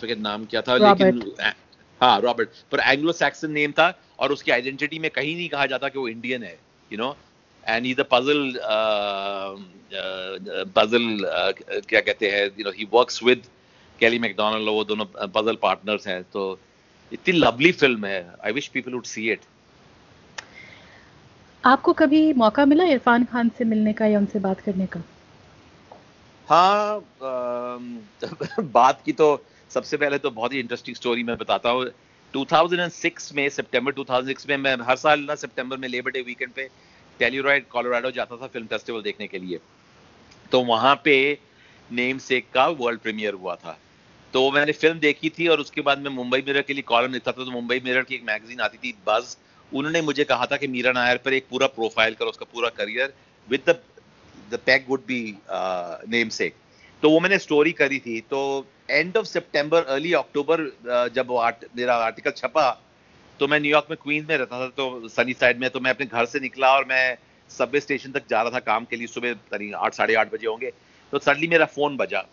फिर 0.00 0.16
नाम 0.18 0.44
क्या 0.44 0.62
था 0.62 0.76
लेकिन 0.76 1.22
हाँ 2.00 2.20
रॉबर्ट 2.20 2.48
पर 2.72 2.80
एंग्लो 2.80 3.12
सैक्सन 3.12 3.50
नेम 3.50 3.72
था 3.72 3.92
और 4.18 4.32
उसकी 4.32 4.50
आइडेंटिटी 4.50 4.98
में 4.98 5.10
कहीं 5.10 5.36
नहीं 5.36 5.48
कहा 5.48 5.66
जाता 5.66 5.88
कि 5.88 5.98
वो 5.98 6.08
इंडियन 6.08 6.42
है 6.42 6.58
you 6.92 6.98
know 6.98 7.16
puzzle 8.10 8.56
uh, 8.58 9.56
uh, 9.92 10.64
puzzle 10.74 11.06
uh, 11.24 11.52
क्या 11.88 12.00
कहते 12.00 12.30
हैं 12.30 12.50
you 12.56 12.64
know 12.64 12.72
he 12.72 12.86
works 12.86 13.22
with 13.22 13.48
Kelly 14.00 14.18
McDonald 14.18 14.68
वो 14.68 14.84
दोनों 14.84 15.06
puzzle 15.36 15.58
partners 15.64 16.06
हैं 16.06 16.22
तो 16.32 16.58
इतनी 17.12 17.38
लवली 17.38 17.72
फ़िल्म 17.72 18.06
है 18.06 18.20
I 18.44 18.52
wish 18.52 18.68
people 18.68 18.92
would 18.92 19.04
see 19.04 19.30
it 19.30 19.40
आपको 21.66 21.92
कभी 21.92 22.32
मौका 22.32 22.64
मिला 22.64 22.84
इरफान 22.84 23.24
खान 23.24 23.48
से 23.48 23.64
मिलने 23.64 23.92
का 23.92 24.06
या 24.06 24.18
उनसे 24.18 24.38
बात 24.38 24.60
करने 24.60 24.86
का? 24.86 25.00
हाँ 26.48 27.00
बात 28.60 29.02
की 29.06 29.12
तो 29.12 29.46
सबसे 29.70 29.96
पहले 29.96 30.18
तो 30.18 30.30
बहुत 30.30 30.52
ही 30.52 30.60
इंटरेस्टिंग 30.60 30.96
स्टोरी 30.96 31.22
मैं 31.22 31.36
बताता 31.36 31.70
हूँ। 31.70 31.86
2006 32.34 33.32
में 33.34 33.48
सितंबर 33.48 33.92
2006 33.92 34.46
में 34.48 34.56
मैं 34.56 34.76
हर 34.82 34.96
साल 34.96 35.20
ना 35.20 35.34
सितंबर 35.34 35.76
में 35.76 35.88
लेबर 35.88 36.10
डे 36.10 36.20
वीकेंड 36.20 36.52
पे 36.52 36.68
टेलीरॉइड 37.18 37.68
कोलोराडो 37.68 38.10
जाता 38.10 38.36
था 38.36 38.46
फ़िल्म 38.46 38.66
फेस्टिवल 38.66 39.02
देखने 39.02 39.26
के 39.26 39.38
लिए। 39.38 39.60
तो 40.52 40.62
वहाँ 40.62 41.00
पे 41.04 41.38
नेम 41.92 42.18
सेक 42.18 42.46
का 42.54 42.66
वर्ल्ड 42.66 43.00
प्रीमियर 43.00 43.34
हुआ 43.34 43.54
था। 43.54 43.78
तो 44.32 44.50
मैंने 44.50 44.72
फ़िल्म 44.72 44.98
देखी 44.98 45.28
थी 45.28 45.48
और 45.48 45.60
उसके 45.60 45.80
बाद 45.80 45.98
मैं 45.98 46.10
मुंबई 46.10 46.42
मिरर 46.46 46.62
के 46.62 46.74
लिए 46.74 46.82
कॉलम 46.82 47.12
लिखता 47.12 47.32
था। 47.32 47.44
तो 47.44 47.50
मुंबई 47.50 47.80
मिरर 47.84 48.02
की 48.02 48.14
एक 48.14 48.24
मैगजीन 48.24 48.60
आती 48.60 48.78
थी 48.78 48.94
बज 49.06 49.36
उन्होंने 49.72 50.00
मुझे 50.02 50.24
कहा 50.24 50.46
था 50.46 50.56
कि 50.56 50.66
मीरा 50.68 50.92
नायर 50.92 51.16
पर 51.24 51.34
एक 51.34 51.46
पूरा 51.50 51.66
प्रोफ़ाइल 51.74 52.14
करो 52.14 52.28
उसका 52.28 52.46
पूरा 52.52 52.68
career 52.76 53.12
with 53.48 53.68
the 53.68 53.78
the 54.50 54.58
pack 54.66 54.86
would 54.88 55.00
be 55.06 55.20
namesake 56.30 56.54
तो 57.02 57.10
वो 57.10 57.20
मैंने 57.20 57.38
स्टोरी 57.38 57.72
करी 57.74 57.98
थी। 58.00 58.20
तो 58.22 58.66
एंड 58.90 59.16
ऑफ़ 59.16 59.26
सितंबर 59.26 59.84
अर्ली 59.84 60.12
अक्टूबर 60.14 60.60
जब 61.14 61.26
वो 61.28 61.36
आर्ट, 61.38 61.64
मेरा 61.76 61.94
आर्टिकल 62.04 62.30
छपा 62.32 62.70
तो 63.40 63.48
मैं 63.48 63.58
न्यूयॉर्क 63.60 63.86
में 63.90 63.96
क्वींस 64.02 64.24
में 64.28 64.36
रहता 64.36 64.60
था 64.60 64.68
तो 64.76 65.08
सनी 65.08 65.32
साइड 65.34 65.58
में 65.60 65.68
तो 65.70 65.80
मैं 65.80 65.90
अपने 65.90 66.06
घर 66.06 66.26
से 66.26 66.40
निकला 66.40 66.72
और 66.74 66.84
मैं 66.88 67.16
सबवे 67.50 67.80
स्टेशन 67.80 68.12
तक 68.12 68.22
जा 68.30 68.42
रहा 68.42 68.50
था 68.50 68.58
काम 68.62 68.84
के 68.84 68.96
लिए। 68.96 69.06
सुबह 69.08 69.32
करीब 69.50 69.74
आठ 69.76 69.94
साढ़े 69.94 70.14
आठ 70.14 70.32
बजे 70.32 70.46
होंगे। 70.46 70.70
तो 71.12 71.18
सडनली 71.18 71.48
मेरा 71.48 71.64
फ़ोन 71.74 71.96
बजा 71.96 72.24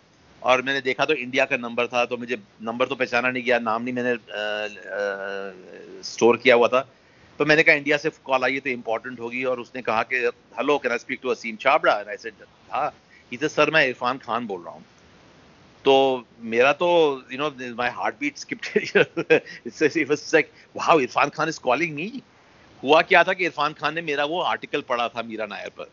और 0.41 0.61
मैंने 0.61 0.81
देखा 0.81 1.05
तो 1.05 1.13
इंडिया 1.15 1.45
का 1.45 1.57
नंबर 1.57 1.87
था 1.87 2.05
तो 2.05 2.17
मुझे 2.17 2.37
नंबर 2.63 2.87
तो 2.87 2.95
पहचाना 2.95 3.29
नहीं 3.29 3.43
गया 3.43 3.59
नाम 3.61 3.83
नहीं 3.83 3.93
मैंने 3.93 4.15
स्टोर 6.03 6.37
किया 6.37 6.55
हुआ 6.55 6.67
था। 6.67 6.81
तो 7.39 7.45
मैंने 7.45 7.63
कहा, 7.63 7.75
इंडिया 7.75 7.97
से 7.97 8.09
कॉल 8.25 8.43
आई 8.43 8.53
है 8.53 8.59
तो 8.59 8.69
इम्पोर्टेंट 8.69 9.19
होगी। 9.19 9.43
और 9.43 9.59
उसने 9.59 9.81
कहा 9.81 10.03
कि 10.03 10.15
hello 10.57 10.77
can 10.77 10.91
I 10.91 10.97
speak 10.97 11.19
to 11.23 11.29
Aseem 11.29 11.55
Chhabra 11.61 11.93
I 11.93 12.17
said 12.17 12.33
हाँ 12.71 12.91
इसे 13.31 13.47
सर 13.49 13.69
मैं 13.71 13.85
इरफान 13.87 14.17
खान 14.17 14.47
बोल 14.47 14.61
रहा 14.61 14.73
हूँ। 14.73 14.83
तो 15.85 16.25
मेरा 16.51 16.71
तो 16.73 16.87
you 17.31 17.37
know 17.37 17.49
my 17.75 17.89
heart 17.91 18.15
beat 18.19 18.37
skipped 18.37 18.67
it's 18.77 20.33
like 20.33 20.51
wow 20.75 20.99
Irrfan 20.99 21.29
Khan 21.29 21.49
is 21.49 21.59
calling 21.61 21.95
me 21.95 22.21
हुआ 22.83 23.01
क्या 23.03 23.23
था 23.23 23.33
कि 23.33 23.45
इरफान 23.45 23.73
खान 23.73 23.93
ने 23.95 24.01
मेरा 24.03 24.25
वो 24.25 24.41
आर्टिकल 24.43 24.81
पढ़ा 24.89 25.07
था 25.09 25.21
मीरा 25.23 25.45
नायर 25.45 25.69
पर। 25.77 25.89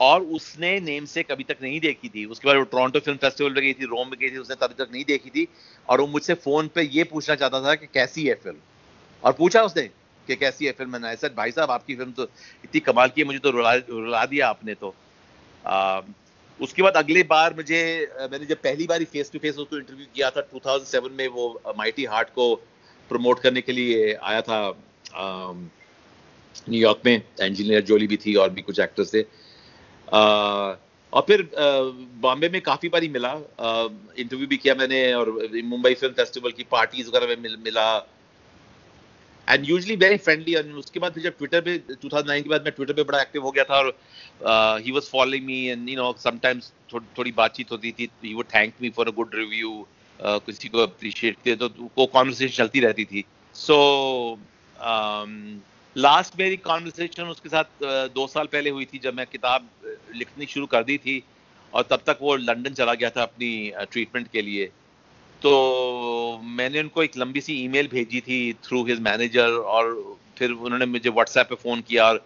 और 0.00 0.22
उसने 0.36 0.78
नेम 0.80 1.04
से 1.06 1.22
कभी 1.22 1.44
तक 1.44 1.56
नहीं 1.62 1.80
देखी 1.80 2.08
थी। 2.08 2.24
उसके 2.26 2.48
बाद 2.48 2.56
वो 2.56 2.62
टोरंटो 2.70 3.00
फ़िल्म 3.00 3.18
फेस्टिवल 3.18 3.52
में 3.52 3.62
गई 3.62 3.72
थी 3.72 3.84
रोम 3.86 4.08
में 4.08 4.18
गई 4.20 4.30
थी, 4.30 4.38
उसने 4.38 4.56
तभी 4.56 4.74
तक 4.74 4.88
नहीं 4.92 5.04
देखी 5.04 5.30
थी। 5.30 5.46
और 5.88 6.00
वो 6.00 6.06
मुझसे 6.06 6.34
फ़ोन 6.36 6.68
पे 6.74 6.82
ये 6.84 7.04
पूछना 7.04 7.34
चाहता 7.34 7.60
था 7.64 7.74
कि 7.74 7.86
कैसी 7.94 8.26
है 8.26 8.34
फ़िल्म 8.36 8.58
और 9.22 9.32
पूछा 9.32 9.62
उसने 9.62 9.88
कि 10.26 10.36
कैसी 10.36 10.66
है 10.66 10.72
फ़िल्म? 10.72 10.92
मैंने 10.92 11.08
ऐसा 11.08 11.28
भाई 11.36 11.50
साहब 11.52 11.70
आपकी 11.70 11.96
फ़िल्म 11.96 12.12
तो 12.12 12.22
इतनी 12.64 12.80
कमाल 12.82 13.08
की 13.08 13.20
है 13.20 13.26
मुझे 13.26 13.38
तो 13.38 13.50
रुला 13.50 13.74
रुला 13.74 14.24
दिया 14.26 14.48
आपने 14.48 14.74
तो. 14.74 14.94
आ, 15.66 16.00
उसके 16.60 16.82
बाद 16.82 16.96
अगले 16.96 17.22
बार 17.22 17.54
मुझे 17.54 17.78
मैंने 18.32 18.46
जब 18.46 18.56
पहली 18.62 18.86
बार 18.86 19.04
फेस 19.12 19.30
टू 19.32 19.38
फेस 19.38 19.56
उसको 19.58 19.76
इंटरव्यू 19.76 20.06
किया 20.14 20.30
था 20.30 20.40
2007 20.48 21.10
में 21.12 21.26
वो 21.28 21.46
माइटी 21.78 22.04
हार्ट 22.04 22.28
को 22.30 22.54
प्रमोट 23.10 23.40
करने 23.40 23.60
के 23.60 23.72
लिए 23.72 24.12
आया 24.14 24.40
था 24.40 24.58
न्यूयॉर्क 26.68 27.00
में 27.06 27.14
इंजीनियर 27.42 27.82
जोली 27.82 28.06
भी 28.06 28.16
थी 28.16 28.34
और 28.34 28.50
भी 28.50 28.62
कुछ 28.62 28.80
एक्टर्स 28.80 29.14
थे। 29.14 29.22
और 30.12 31.22
फिर 31.26 31.48
बॉम्बे 32.20 32.48
में 32.48 32.60
काफ़ी 32.60 32.88
बारी 32.88 33.08
मिला 33.08 33.32
इंटरव्यू 34.18 34.46
भी 34.46 34.56
किया 34.56 34.74
मैंने 34.74 35.12
और 35.14 35.30
मुंबई 35.64 35.94
फ़िल्म 35.94 36.14
फेस्टिवल 36.14 36.52
की 36.52 36.64
पार्टीज़ 36.70 37.08
वगैरह 37.08 37.26
में 37.26 37.56
मिला। 37.64 37.86
एंड 39.48 39.68
यूजली 39.68 39.96
वेरी 39.96 40.16
फ्रेंडली 40.16 40.54
और 40.54 40.68
उसके 40.78 41.00
बाद 41.00 41.18
जब 41.18 41.36
ट्विटर 41.38 41.60
पे 41.60 41.76
2009 42.04 42.42
के 42.42 42.48
बाद 42.48 42.62
मैं 42.64 42.72
ट्विटर 42.76 42.92
पे 42.92 43.02
बड़ा 43.02 43.20
एक्टिव 43.22 43.42
हो 43.42 43.50
गया 43.50 43.64
था 43.64 43.78
और 43.78 44.80
he 44.84 44.92
was 44.92 45.10
following 45.12 45.44
me 45.46 45.58
and 45.66 45.88
you 45.88 45.96
know 45.96 46.14
sometimes 46.22 46.72
थोड़ी 46.94 47.32
बातचीत 47.32 47.72
होती 47.72 47.92
थी. 47.92 48.08
He 48.24 48.34
would 48.34 48.46
thank 48.54 48.74
me 48.82 48.90
for 48.96 49.08
a 49.08 49.12
good 49.16 49.34
review 49.34 49.86
किसी 50.46 50.68
को 50.68 50.78
अप्रिशिएट 50.82 51.36
किया 51.44 51.56
तो 51.56 51.68
वो 51.98 52.06
कॉन्वर्सेशन 52.06 52.56
चलती 52.56 52.80
रहती 52.80 53.04
थी. 53.04 53.24
सो 53.54 53.76
um, 54.76 55.32
लास्ट 55.96 56.38
मेरी 56.38 56.56
कॉन्वर्सेशन 56.56 57.28
उसके 57.28 57.48
साथ 57.48 57.64
दो 58.14 58.26
साल 58.26 58.46
पहले 58.52 58.70
हुई 58.70 58.84
थी 58.84 58.98
जब 59.02 59.14
मैं 59.14 59.26
किताब 59.32 59.68
लिखनी 60.14 60.46
शुरू 60.46 60.66
कर 60.66 60.82
दी 60.84 60.96
थी 60.98 61.22
और 61.72 61.82
तब 61.90 62.00
तक 62.06 62.18
वो 62.20 62.34
लंदन 62.36 62.74
चला 62.74 62.94
गया 62.94 63.10
था 63.10 63.22
अपनी 63.22 63.50
ट्रीटमेंट 63.92 64.28
के 64.32 64.42
लिए. 64.42 64.70
तो 65.44 65.50
मैंने 66.58 66.80
उनको 66.80 67.02
एक 67.02 67.16
लंबी 67.18 67.40
सी 67.40 67.54
ईमेल 67.64 67.88
भेजी 67.88 68.20
थी 68.20 68.36
थ्रू 68.64 68.84
हिज 68.84 69.00
मैनेजर 69.02 69.56
और 69.72 69.90
फिर 70.38 70.50
उन्होंने 70.50 70.86
मुझे 70.86 71.10
व्हाट्सएप 71.10 71.46
पे 71.48 71.54
फ़ोन 71.54 71.80
किया 71.88 72.04
और 72.04 72.24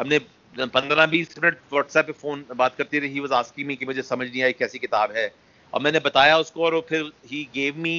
हमने 0.00 0.18
पंद्रह 0.58 1.06
बीस 1.06 1.34
मिनट 1.38 1.58
व्हाट्सएप 1.72 2.06
पे 2.06 2.12
फ़ोन 2.12 2.44
बात 2.56 2.74
करती 2.76 2.98
रही। 2.98 3.20
वॉज़ 3.20 3.32
आस्किंग 3.34 3.66
मी 3.68 3.76
कि 3.76 3.86
मुझे 3.86 4.02
समझ 4.02 4.28
नहीं 4.28 4.42
आई 4.42 4.52
कैसी 4.52 4.78
किताब 4.78 5.12
है। 5.16 5.26
और 5.72 5.82
मैंने 5.82 6.00
बताया 6.00 6.36
उसको 6.38 6.64
और 6.64 6.80
फिर 6.88 7.10
he 7.26 7.42
gave 7.54 7.78
me 7.78 7.96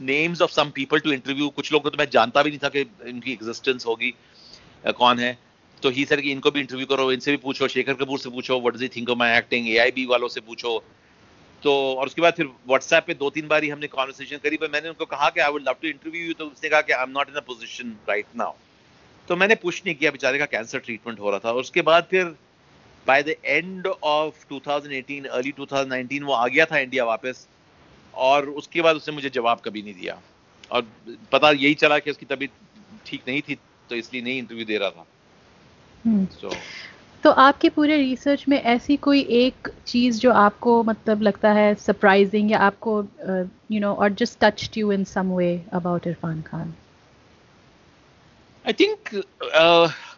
names 0.00 0.42
of 0.42 0.50
some 0.50 0.70
people 0.74 1.00
to 1.00 1.12
interview 1.12 1.48
कुछ 1.56 1.72
लोग 1.72 1.82
को 1.82 1.90
तो 1.90 1.98
मैं 1.98 2.08
जानता 2.10 2.42
भी 2.42 2.50
नहीं 2.50 2.58
था 2.58 2.68
कि 2.68 2.80
इनकी 3.10 3.32
एग्जिस्टेंस 3.32 3.86
होगी 3.86 4.14
कौन 4.98 5.18
है। 5.18 5.36
तो 5.82 5.90
ही 5.90 6.04
सर 6.04 6.20
कि 6.20 6.30
इनको 6.32 6.50
भी 6.50 6.60
इंटरव्यू 6.60 6.86
करो, 6.86 7.10
इनसे 7.12 7.30
भी 7.30 7.36
पूछो, 7.36 7.68
शेखर 7.68 7.94
कपूर 7.94 8.18
से 8.18 8.30
पूछो 8.30 8.60
what 8.60 8.74
does 8.74 8.82
he 8.82 8.88
think 8.96 9.10
of 9.10 9.18
my 9.18 9.36
acting 9.38 9.68
AIB 9.68 10.06
वालों 10.06 10.28
से 10.28 10.40
पूछो। 10.40 10.82
तो 11.62 11.72
और 11.94 12.06
उसके 12.06 12.22
बाद 12.22 12.34
फिर 12.34 12.46
व्हाट्सएप 12.46 13.04
पे 13.06 13.14
दो 13.14 13.30
तीन 13.30 13.48
बार 13.48 13.62
ही 13.64 13.68
हमने 13.68 13.86
कॉन्वर्सेशन 13.86 14.36
करी 14.36 14.56
पर 14.56 14.70
मैंने 14.70 14.88
उनको 14.88 15.04
कहा 15.04 15.30
कि 15.30 15.40
I 15.40 15.52
would 15.52 15.62
love 15.68 15.76
to 15.82 15.88
interview 15.88 16.26
you 16.26 16.32
तो 16.32 16.46
उसने 16.46 16.68
कहा 16.68 16.80
कि 16.80 16.92
I 16.92 17.02
am 17.02 17.10
not 17.10 17.28
in 17.28 17.34
a 17.34 17.40
position 17.40 17.96
right 18.08 18.26
now 18.36 18.52
तो 19.28 19.36
मैंने 19.36 19.54
पुश 19.54 19.82
नहीं 19.86 19.94
किया 19.94 20.10
बेचारे 20.10 20.38
का 20.38 20.46
कैंसर 20.46 20.78
ट्रीटमेंट 20.78 21.20
हो 21.20 21.30
रहा 21.30 21.38
था। 21.38 21.52
और 21.52 21.60
उसके 21.60 21.82
बाद 21.82 22.06
फिर 22.10 22.24
by 23.06 23.22
the 23.22 23.34
end 23.44 23.86
of 23.86 24.34
2018 24.52 25.26
early 25.26 25.52
2019 25.60 26.22
वो 26.22 26.32
आ 26.32 26.46
गया 26.48 26.64
था 26.64 26.78
इंडिया 26.78 27.04
वापस 27.04 27.46
और 28.14 28.48
उसके 28.48 28.82
बाद 28.82 28.96
उसने 28.96 29.14
मुझे 29.14 29.30
जवाब 29.30 29.60
कभी 29.64 29.82
नहीं 29.82 29.94
दिया। 29.94 30.20
और 30.70 30.86
पता 31.32 31.50
यही 31.50 31.74
चला 31.74 31.98
कि 31.98 32.10
उसकी 32.10 32.26
तबीयत 32.26 32.50
ठीक 33.06 33.22
नहीं 33.28 33.42
थी 33.42 33.54
तो 33.90 33.96
इसलिए 33.96 34.22
नहीं 34.22 34.38
इंटरव्यू 34.38 34.64
दे 34.64 34.78
रहा 34.78 34.90
था। 34.90 35.06
so, 36.04 36.06
हम्म। 36.06 36.26
तो 37.24 37.30
आपके 37.30 37.68
पूरे 37.68 37.96
रिसर्च 37.96 38.44
में 38.48 38.56
ऐसी 38.56 38.96
कोई 38.96 39.20
एक 39.38 39.68
चीज़ 39.86 40.18
जो 40.20 40.32
आपको 40.32 40.82
मतलब 40.84 41.22
लगता 41.22 41.52
है 41.52 41.74
सरप्राइजिंग 41.74 42.50
या 42.50 42.58
आपको 42.58 43.00
यू 43.72 43.80
नो 43.80 43.94
और 43.94 44.12
just 44.12 44.38
touched 44.40 44.78
you 44.78 44.92
in 44.92 45.04
some 45.04 45.32
way 45.32 45.50
about 45.72 46.06
Irrfan 46.06 46.42
Khan? 46.42 46.74
I 48.66 48.72
think 48.72 49.10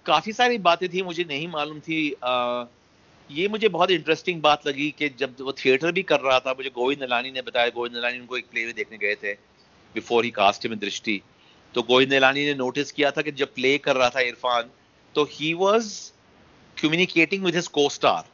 काफ़ी 0.06 0.32
सारी 0.32 0.58
बातें 0.58 0.88
थी 0.88 1.02
मुझे 1.02 1.24
नहीं 1.24 1.48
मालूम 1.48 1.80
थी। 1.80 1.98
Uh, 2.10 2.66
ये 3.30 3.48
मुझे 3.48 3.68
बहुत 3.68 3.90
इंटरेस्टिंग 3.90 4.40
बात 4.42 4.66
लगी 4.66 4.94
कि 4.98 5.08
जब 5.18 5.36
वो 5.40 5.52
थिएटर 5.52 5.92
भी 5.92 6.02
कर 6.02 6.20
रहा 6.20 6.38
था 6.38 6.52
मुझे 6.52 6.70
गोविंद 6.70 7.02
नलानी 7.02 7.30
ने 7.30 7.42
बताया। 7.42 7.68
गोविंद 7.68 7.96
नलानी 7.96 8.18
उनको 8.18 8.36
एक 8.36 8.46
प्ले 8.50 8.64
में 8.64 8.74
देखने 8.74 8.98
गए 8.98 9.14
थे 9.14 9.32
बिफोर 9.94 10.24
ही 10.24 10.30
कास्ट 10.30 10.66
में 10.66 10.78
दृष्टि 10.78 11.20
तो 11.74 11.82
गोविंद 11.82 12.12
नीलानी 12.12 12.44
ने 12.46 12.54
नोटिस 12.54 12.92
किया 12.92 13.10
था 13.10 13.22
कि 13.22 13.32
जब 13.32 13.54
प्ले 13.54 13.76
कर 13.78 13.96
रहा 13.96 14.08
था 14.08 14.20
इरफान 14.20 14.70
तो 15.14 15.24
he 15.30 15.52
was 15.54 16.11
communicating 16.82 17.44
with 17.44 17.54
his 17.56 17.66
co 17.68 17.88
star 17.88 18.24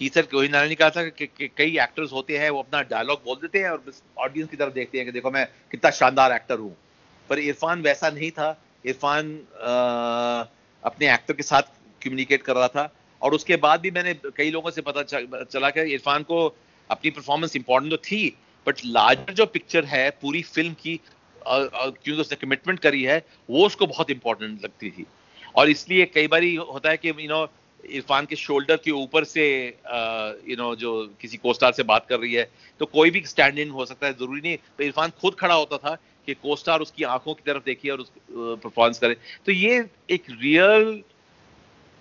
he 0.00 0.08
sir 0.08 0.22
Govind 0.32 0.54
Nihalani 0.54 0.74
कहा 0.74 0.90
था 0.90 1.02
कि, 1.08 1.26
कई 1.56 1.78
एक्टर्स 1.78 2.12
होते 2.12 2.38
हैं 2.38 2.50
वो 2.50 2.58
अपना 2.58 2.82
डायलॉग 2.90 3.22
बोल 3.24 3.36
देते 3.36 3.58
हैं 3.58 3.70
और 3.70 3.92
ऑडियंस 4.18 4.48
की 4.50 4.56
तरफ़ 4.56 4.72
देखते 4.74 4.98
हैं 4.98 5.06
कि 5.06 5.12
देखो 5.12 5.30
मैं 5.30 5.46
कितना 5.70 5.90
शानदार 5.90 6.32
एक्टर 6.32 6.58
हूँ. 6.58 6.74
पर 7.30 7.38
इरफान 7.38 7.82
वैसा 7.82 8.10
नहीं 8.10 8.30
था। 8.30 8.48
इरफान 8.84 9.30
अपने 10.82 11.12
एक्टर 11.14 11.34
के 11.34 11.42
साथ 11.42 11.62
कम्युनिकेट 12.02 12.42
कर 12.42 12.56
रहा 12.56 12.68
था 12.68 12.92
और 13.22 13.34
उसके 13.34 13.56
बाद 13.56 13.80
भी 13.80 13.90
मैंने 13.90 14.14
कई 14.36 14.50
लोगों 14.50 14.70
से 14.70 14.82
पता 14.82 15.02
चला 15.44 15.70
कि 15.70 15.80
इरफान 15.94 16.22
को 16.22 16.46
अपनी 16.90 17.10
परफॉर्मेंस 17.10 17.56
इंपॉर्टेंट 17.56 17.92
तो 17.92 17.98
थी 18.04 18.22
बट 18.66 18.80
लार्जर 18.86 19.34
जो 19.34 19.46
पिक्चर 19.46 19.84
है 19.84 20.08
पूरी 20.22 20.42
फ़िल्म 20.42 20.74
की 20.82 21.00
क्योंकि 21.46 22.12
उसने 22.12 22.36
कमिटमेंट 22.36 22.78
करी 22.80 23.02
है 23.02 23.24
वो 23.50 23.66
उसको 23.66 23.86
बहुत 23.86 24.10
इंपॉर्टेंट 24.10 24.64
लगती 24.64 24.90
थी। 24.90 25.06
और 25.56 25.70
इसलिए 25.70 26.04
कई 26.14 26.26
बार 26.26 26.44
होता 26.72 26.90
है 26.90 26.96
कि 26.96 27.08
यू 27.08 27.28
नो 27.28 27.44
इरफान 27.90 28.26
के 28.26 28.36
शोल्डर 28.36 28.76
के 28.76 28.90
ऊपर 28.90 29.24
से 29.24 29.44
यू 30.48 30.56
नो 30.56 30.74
जो 30.76 30.92
किसी 31.20 31.36
कोस्टार 31.36 31.72
से 31.72 31.82
बात 31.82 32.06
कर 32.08 32.20
रही 32.20 32.32
है 32.34 32.50
तो 32.80 32.86
कोई 32.86 33.10
भी 33.10 33.24
स्टैंड 33.26 33.58
इन 33.58 33.70
हो 33.70 33.86
सकता 33.86 34.06
है, 34.06 34.12
ज़रूरी 34.12 34.40
नहीं। 34.40 34.56
तो 34.78 34.84
इरफान 34.84 35.10
खुद 35.20 35.34
खड़ा 35.34 35.54
होता 35.54 35.76
था 35.78 35.94
कि 36.26 36.34
कोस्टार 36.34 36.80
उसकी 36.80 37.04
आँखों 37.04 37.34
की 37.34 37.42
तरफ़ 37.46 37.64
देखिए 37.64 37.90
और 37.90 38.00
उस 38.00 38.12
परफॉर्मेंस 38.30 38.98
करे। 38.98 39.16
तो 39.46 39.52
ये 39.52 39.84
एक 40.10 40.24
रियल 40.30 41.02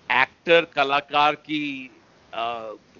एक्टर 0.09 0.65
कलाकार 0.65 1.35
की 1.35 1.91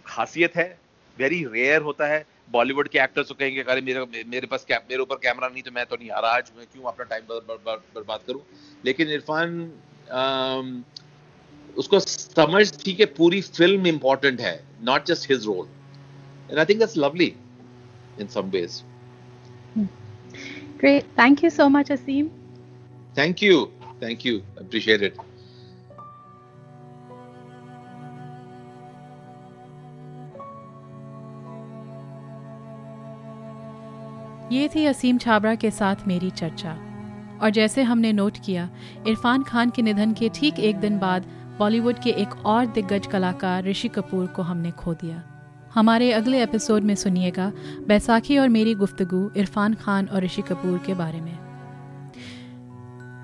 खासियत 0.05 0.55
है। 0.55 0.79
वेरी 1.17 1.43
रेयर 1.45 1.81
होता 1.81 2.07
है। 2.07 2.25
बॉलीवुड 2.51 2.87
के 2.87 2.99
एक्टर्स 2.99 3.27
तो 3.27 3.33
कहेंगे, 3.33 3.61
अरे, 3.61 3.81
मेरे 3.81 4.23
मेरे 4.27 4.47
पास 4.47 4.65
क्या 4.65 4.77
मेरे 4.89 5.01
ऊपर 5.01 5.15
कैमरा 5.15 5.47
नहीं 5.47 5.63
तो 5.63 5.71
मैं 5.71 5.85
तो 5.85 5.95
नहीं 5.95 6.09
आ 6.09 6.19
रहा। 6.19 6.31
आज 6.31 6.51
मैं 6.57 6.65
क्यों 6.65 6.83
अपना 6.83 7.05
टाइम 7.05 7.23
बर्बाद 7.29 8.19
करूँ? 8.27 8.41
लेकिन 8.85 9.09
इरफान 9.09 9.71
उसको 11.77 11.99
समझ 11.99 12.71
थी 12.85 12.93
कि 12.93 13.05
पूरी 13.17 13.41
फ़िल्म 13.41 13.87
इंपॉर्टेंट 13.87 14.41
है 14.41 14.59
not 14.83 15.05
just 15.07 15.29
his 15.31 15.45
role 15.45 15.67
and 16.49 16.59
I 16.59 16.65
think 16.65 16.79
that's 16.79 16.97
lovely 16.97 17.33
in 18.19 18.27
some 18.27 18.49
ways 18.49 18.81
Great. 20.81 21.09
Thank 21.15 21.41
you 21.43 21.49
so 21.51 21.65
much, 21.69 21.89
Asim. 21.89 22.29
Thank 23.15 23.41
you. 23.41 23.57
Thank 23.99 24.23
you. 24.25 24.41
Appreciate 24.57 25.03
it. 25.03 25.19
ये 34.51 34.67
थी 34.67 34.85
असीम 34.85 35.17
छाबड़ा 35.17 35.53
के 35.55 35.69
साथ 35.71 36.07
मेरी 36.07 36.29
चर्चा 36.31 36.71
और 37.41 37.49
जैसे 37.49 37.83
हमने 37.83 38.11
नोट 38.13 38.37
किया 38.45 38.69
इरफान 39.07 39.43
खान 39.43 39.69
के 39.69 39.81
निधन 39.81 40.13
के 40.13 40.29
ठीक 40.35 40.59
एक 40.59 40.79
दिन 40.79 40.97
बाद 40.99 41.25
बॉलीवुड 41.59 41.99
के 41.99 42.09
एक 42.09 42.45
और 42.45 42.65
दिग्गज 42.65 43.07
कलाकार 43.07 43.63
ऋषि 43.63 43.87
कपूर 43.87 44.27
को 44.27 44.41
हमने 44.41 44.71
खो 44.71 44.93
दिया। 44.93 45.23
हमारे 45.73 46.11
अगले 46.11 46.41
एपिसोड 46.43 46.83
में 46.83 46.95
सुनिएगा 46.95 47.51
बैसाखी 47.87 48.37
और 48.37 48.49
मेरी 48.49 48.73
गुफ्तगु, 48.75 49.31
इरफान 49.37 49.73
खान 49.73 50.07
और 50.07 50.23
ऋषि 50.23 50.41
कपूर 50.41 50.77
के 50.85 50.93
बारे 50.93 51.21
में। 51.21 51.37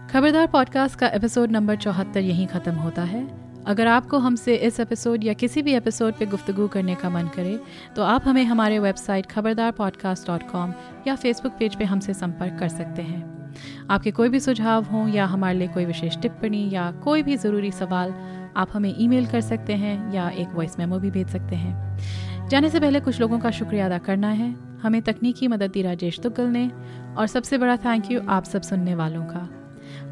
खबरदार 0.08 0.48
पॉडकास्ट 0.48 1.00
का 1.00 1.08
एपिसोड 1.08 1.52
नंबर 1.52 1.76
चौहत्तर 1.76 2.20
यहीं 2.20 2.48
ख़त्म 2.48 2.76
होता 2.76 3.02
है। 3.02 3.28
अगर 3.68 3.88
आपको 3.88 4.18
हमसे 4.18 4.56
इस 4.56 4.80
एपिसोड 4.80 5.24
या 5.24 5.34
किसी 5.34 5.62
भी 5.62 5.74
एपिसोड 5.74 6.14
पे 6.14 6.26
गुफ्तगू 6.26 6.68
करने 6.68 6.96
का 6.96 7.10
मन 7.10 7.28
करे 7.28 7.60
तो 7.96 8.04
आप 8.04 8.28
हमें 8.28 8.44
हमारे 8.46 8.80
website 8.80 9.26
Khabardar 9.26 9.72
podcast 9.72 10.28
dot 10.28 10.50
com 10.52 10.74
या 11.08 11.16
फेसबुक 11.16 11.54
पेज 11.60 11.76
पे 11.76 11.86
हमसे 11.86 12.14
संपर्क 12.14 12.60
कर 12.60 12.70
सकते 12.70 13.02
हैं। 13.02 13.47
आपके 13.90 14.12
कोई 14.12 14.30
भी 14.30 14.40
सुझाव 14.40 14.84
हों 14.84 15.08
या 15.10 15.26
हमारे 15.26 15.58
लिए 15.58 15.68
कोई 15.68 15.86
विशेष 15.86 16.18
टिप्पणी 16.18 16.70
या 16.72 16.92
कोई 17.04 17.24
भी 17.24 17.38
ज़रूरी 17.38 17.72
सवाल, 17.72 18.14
आप 18.58 18.70
हमें 18.74 18.94
ईमेल 18.98 19.26
कर 19.26 19.42
सकते 19.42 19.74
हैं 19.74 20.14
या 20.14 20.30
एक 20.30 20.56
वॉइस 20.56 20.80
मेमो 20.80 21.00
भी 21.00 21.12
भेज 21.12 21.28
सकते 21.28 21.56
हैं। 21.56 22.48
जाने 22.50 22.70
से 22.70 22.80
पहले 22.80 23.00
कुछ 23.00 23.20
लोगों 23.22 23.40
का 23.40 23.52
शुक्रिया 23.52 23.86
अदा 23.86 23.98
करना 23.98 24.30
है। 24.30 24.56
हमें 24.84 25.02
तकनीकी 25.02 25.48
मदद 25.48 25.72
दी 25.72 25.82
राजेश 25.82 26.20
तुगल 26.20 26.48
ने 26.48 26.70
और 27.18 27.28
सबसे 27.28 27.58
बड़ा 27.58 27.78
थैंक 27.78 28.12
यू 28.12 28.22
आप 28.30 28.44
सब 28.44 28.62
सुनने 28.62 28.96
वालों 28.96 29.24
का। 29.24 29.48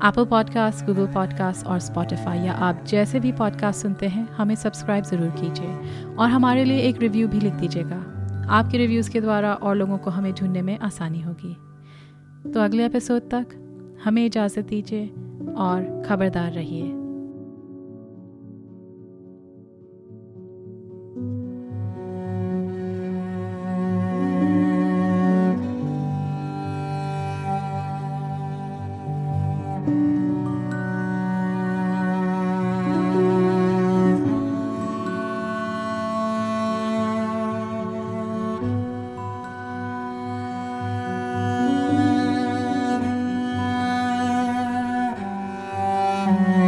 एप्पल 0.08 0.26
पॉडकास्ट 0.26 0.86
गूगल 0.86 1.08
पॉडकास्ट 1.08 1.66
और 1.66 1.80
स्पॉटिफाई 1.80 2.40
या 2.40 2.54
आप 2.54 2.84
जैसे 2.88 3.20
भी 3.20 3.32
पॉडकास्ट 3.32 3.82
सुनते 3.82 4.08
हैं, 4.08 4.28
हमें 4.30 4.56
सब्सक्राइब 4.56 5.04
ज़रूर 5.04 5.30
कीजिए 5.32 6.16
और 6.16 6.30
हमारे 6.30 6.64
लिए 6.64 6.80
एक 6.80 7.00
रिव्यू 7.02 7.28
भी 7.28 7.40
लिख 7.40 7.54
दीजिएगा। 7.54 8.04
आपके 8.50 8.78
रिव्यूज़ 8.78 9.10
के 9.12 9.22
द्वारा 9.22 9.54
और 9.54 9.76
लोगों 9.76 9.98
को 9.98 10.10
हमें 10.10 10.34
ढूँढने 10.34 10.62
में 10.62 10.78
आसानी 10.80 11.22
होगी। 11.22 11.56
तो 12.54 12.60
अगले 12.60 12.86
एपिसोड 12.86 13.22
तक 13.22 13.48
हमें 14.04 14.26
इजाज़त 14.26 14.66
दीजिए 14.66 15.08
और 15.58 16.04
खबरदार 16.06 16.52
रहिए। 16.52 17.05
Música 46.26 46.65